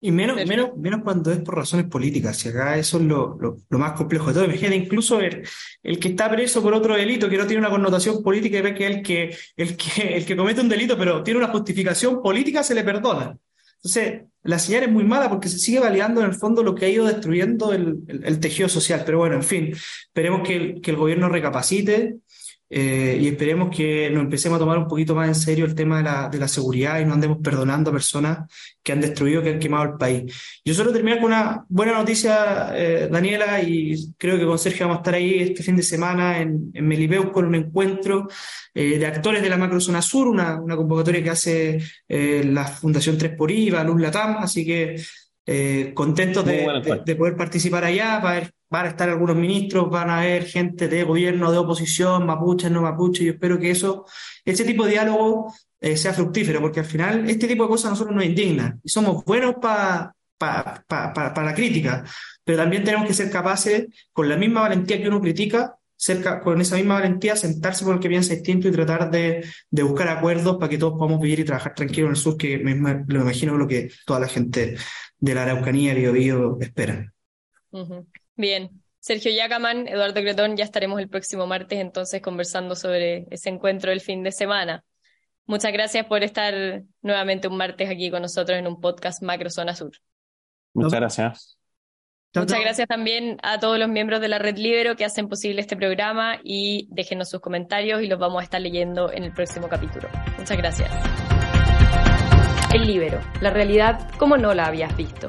Y 0.00 0.12
menos, 0.12 0.36
menos, 0.46 0.76
menos 0.76 1.02
cuando 1.02 1.32
es 1.32 1.40
por 1.40 1.56
razones 1.56 1.86
políticas, 1.86 2.44
y 2.46 2.48
acá 2.48 2.76
eso 2.78 2.98
es 2.98 3.04
lo, 3.04 3.36
lo, 3.38 3.78
más 3.78 3.92
complejo 3.92 4.28
de 4.28 4.34
todo. 4.34 4.44
Imagínate, 4.44 4.76
incluso 4.76 5.20
el, 5.20 5.42
el, 5.82 5.98
que 5.98 6.08
está 6.08 6.30
preso 6.30 6.62
por 6.62 6.72
otro 6.72 6.94
delito 6.94 7.28
que 7.28 7.36
no 7.36 7.46
tiene 7.46 7.60
una 7.60 7.70
connotación 7.70 8.22
política 8.22 8.58
y 8.58 8.62
ve 8.62 8.74
que 8.74 8.86
el 8.86 9.02
que, 9.02 9.36
el 9.56 9.76
que, 9.76 10.16
el 10.16 10.24
que 10.24 10.36
comete 10.36 10.60
un 10.60 10.68
delito, 10.68 10.96
pero 10.96 11.24
tiene 11.24 11.38
una 11.38 11.48
justificación 11.48 12.22
política, 12.22 12.62
se 12.62 12.74
le 12.74 12.84
perdona. 12.84 13.36
Entonces, 13.76 14.22
la 14.42 14.58
señal 14.58 14.84
es 14.84 14.90
muy 14.90 15.04
mala 15.04 15.28
porque 15.28 15.48
se 15.48 15.58
sigue 15.58 15.80
validando 15.80 16.20
en 16.20 16.28
el 16.28 16.34
fondo 16.34 16.62
lo 16.62 16.74
que 16.74 16.86
ha 16.86 16.88
ido 16.88 17.06
destruyendo 17.06 17.72
el, 17.72 18.40
tejido 18.40 18.68
social. 18.68 19.02
Pero 19.04 19.18
bueno, 19.18 19.36
en 19.36 19.42
fin, 19.42 19.74
esperemos 20.06 20.46
que, 20.46 20.80
que 20.80 20.90
el 20.90 20.96
gobierno 20.96 21.28
recapacite 21.28 22.16
eh, 22.72 23.18
y 23.20 23.26
esperemos 23.26 23.74
que 23.74 24.08
nos 24.10 24.22
empecemos 24.22 24.54
a 24.54 24.60
tomar 24.60 24.78
un 24.78 24.86
poquito 24.86 25.12
más 25.12 25.26
en 25.26 25.34
serio 25.34 25.64
el 25.64 25.74
tema 25.74 25.96
de 25.98 26.04
la, 26.04 26.28
de 26.28 26.38
la, 26.38 26.46
seguridad 26.46 27.00
y 27.00 27.04
no 27.04 27.14
andemos 27.14 27.38
perdonando 27.42 27.90
a 27.90 27.92
personas 27.92 28.48
que 28.80 28.92
han 28.92 29.00
destruido, 29.00 29.42
que 29.42 29.50
han 29.50 29.58
quemado 29.58 29.84
el 29.84 29.98
país. 29.98 30.60
Yo 30.64 30.72
solo 30.72 30.92
terminar 30.92 31.18
con 31.18 31.32
una 31.32 31.64
buena 31.68 31.94
noticia, 31.94 32.70
eh, 32.72 33.08
Daniela, 33.10 33.60
y 33.60 34.14
creo 34.16 34.38
que 34.38 34.46
con 34.46 34.56
Sergio 34.56 34.86
vamos 34.86 34.98
a 34.98 35.00
estar 35.00 35.14
ahí 35.14 35.40
este 35.40 35.64
fin 35.64 35.74
de 35.74 35.82
semana 35.82 36.40
en, 36.40 36.70
en 36.72 36.86
Melipeu 36.86 37.32
con 37.32 37.44
un 37.44 37.56
encuentro 37.56 38.28
eh, 38.72 38.98
de 38.98 39.06
actores 39.06 39.42
de 39.42 39.48
la 39.48 39.56
macrozona 39.56 40.00
sur, 40.00 40.28
una, 40.28 40.60
una 40.60 40.76
convocatoria 40.76 41.24
que 41.24 41.30
hace 41.30 41.78
la 42.08 42.66
Fundación 42.68 43.18
Tres 43.18 43.32
por 43.36 43.50
IVA, 43.50 43.82
Luz 43.82 44.00
Latam, 44.00 44.36
así 44.38 44.64
que 44.64 44.94
contentos 45.92 46.44
de, 46.44 47.00
de, 47.04 47.16
poder 47.16 47.34
participar 47.34 47.82
allá, 47.82 48.20
para 48.22 48.34
ver 48.38 48.52
van 48.70 48.86
a 48.86 48.88
estar 48.90 49.08
algunos 49.08 49.36
ministros, 49.36 49.90
van 49.90 50.10
a 50.10 50.20
haber 50.20 50.46
gente 50.46 50.88
de 50.88 51.02
gobierno, 51.04 51.50
de 51.50 51.58
oposición, 51.58 52.24
mapuches, 52.24 52.70
no 52.70 52.82
mapuches. 52.82 53.26
Yo 53.26 53.32
espero 53.32 53.58
que 53.58 53.70
eso, 53.70 54.06
ese 54.44 54.64
tipo 54.64 54.84
de 54.84 54.92
diálogo 54.92 55.52
eh, 55.80 55.96
sea 55.96 56.14
fructífero, 56.14 56.60
porque 56.60 56.80
al 56.80 56.86
final 56.86 57.28
este 57.28 57.48
tipo 57.48 57.64
de 57.64 57.70
cosas 57.70 57.86
a 57.86 57.90
nosotros 57.90 58.14
nos 58.14 58.24
indignan 58.24 58.80
y 58.84 58.88
somos 58.88 59.24
buenos 59.24 59.56
para 59.60 60.14
pa, 60.38 60.84
pa, 60.86 61.42
la 61.44 61.54
crítica, 61.54 62.04
pero 62.42 62.58
también 62.58 62.82
tenemos 62.82 63.06
que 63.06 63.14
ser 63.14 63.30
capaces, 63.30 63.86
con 64.12 64.28
la 64.28 64.36
misma 64.36 64.62
valentía 64.62 65.00
que 65.00 65.08
uno 65.08 65.20
critica, 65.20 65.76
con 66.42 66.60
esa 66.60 66.76
misma 66.76 66.94
valentía, 66.94 67.36
sentarse 67.36 67.84
con 67.84 67.94
el 67.94 68.00
que 68.00 68.08
piensa 68.08 68.32
distinto 68.32 68.68
y 68.68 68.72
tratar 68.72 69.10
de, 69.10 69.44
de 69.70 69.82
buscar 69.82 70.08
acuerdos 70.08 70.56
para 70.56 70.70
que 70.70 70.78
todos 70.78 70.94
podamos 70.94 71.20
vivir 71.20 71.40
y 71.40 71.44
trabajar 71.44 71.74
tranquilos 71.74 72.08
en 72.08 72.10
el 72.12 72.16
sur, 72.16 72.36
que 72.38 72.58
me, 72.58 72.72
imagino 72.72 73.58
lo 73.58 73.68
que 73.68 73.90
toda 74.06 74.20
la 74.20 74.28
gente 74.28 74.76
de 75.18 75.34
la 75.34 75.42
Araucanía 75.42 75.92
y 75.92 75.96
Biobío 75.96 76.58
espera. 76.60 77.12
Bien. 78.40 78.70
Sergio 79.00 79.32
Yacaman, 79.32 79.86
Eduardo 79.86 80.20
Cretón, 80.20 80.56
ya 80.56 80.64
estaremos 80.64 80.98
el 80.98 81.08
próximo 81.08 81.46
martes 81.46 81.78
entonces 81.78 82.20
conversando 82.22 82.74
sobre 82.74 83.26
ese 83.30 83.50
encuentro 83.50 83.90
del 83.90 84.00
fin 84.00 84.22
de 84.22 84.32
semana. 84.32 84.84
Muchas 85.46 85.72
gracias 85.72 86.06
por 86.06 86.22
estar 86.22 86.82
nuevamente 87.02 87.48
un 87.48 87.56
martes 87.56 87.88
aquí 87.90 88.10
con 88.10 88.22
nosotros 88.22 88.58
en 88.58 88.66
un 88.66 88.80
podcast 88.80 89.22
Macro 89.22 89.50
Zona 89.50 89.74
Sur. 89.74 89.92
Muchas 90.74 91.00
gracias. 91.00 91.58
Muchas 92.34 92.60
gracias 92.60 92.86
también 92.86 93.38
a 93.42 93.58
todos 93.58 93.78
los 93.78 93.88
miembros 93.88 94.20
de 94.20 94.28
la 94.28 94.38
Red 94.38 94.56
Libero 94.56 94.96
que 94.96 95.04
hacen 95.04 95.28
posible 95.28 95.60
este 95.60 95.76
programa 95.76 96.38
y 96.44 96.88
déjenos 96.90 97.28
sus 97.28 97.40
comentarios 97.40 98.02
y 98.02 98.06
los 98.06 98.18
vamos 98.18 98.40
a 98.40 98.44
estar 98.44 98.60
leyendo 98.60 99.12
en 99.12 99.24
el 99.24 99.32
próximo 99.32 99.68
capítulo. 99.68 100.08
Muchas 100.38 100.56
gracias. 100.56 100.90
El 102.72 102.86
Libero, 102.86 103.20
la 103.40 103.50
realidad 103.50 104.10
como 104.16 104.36
no 104.36 104.54
la 104.54 104.66
habías 104.66 104.96
visto. 104.96 105.28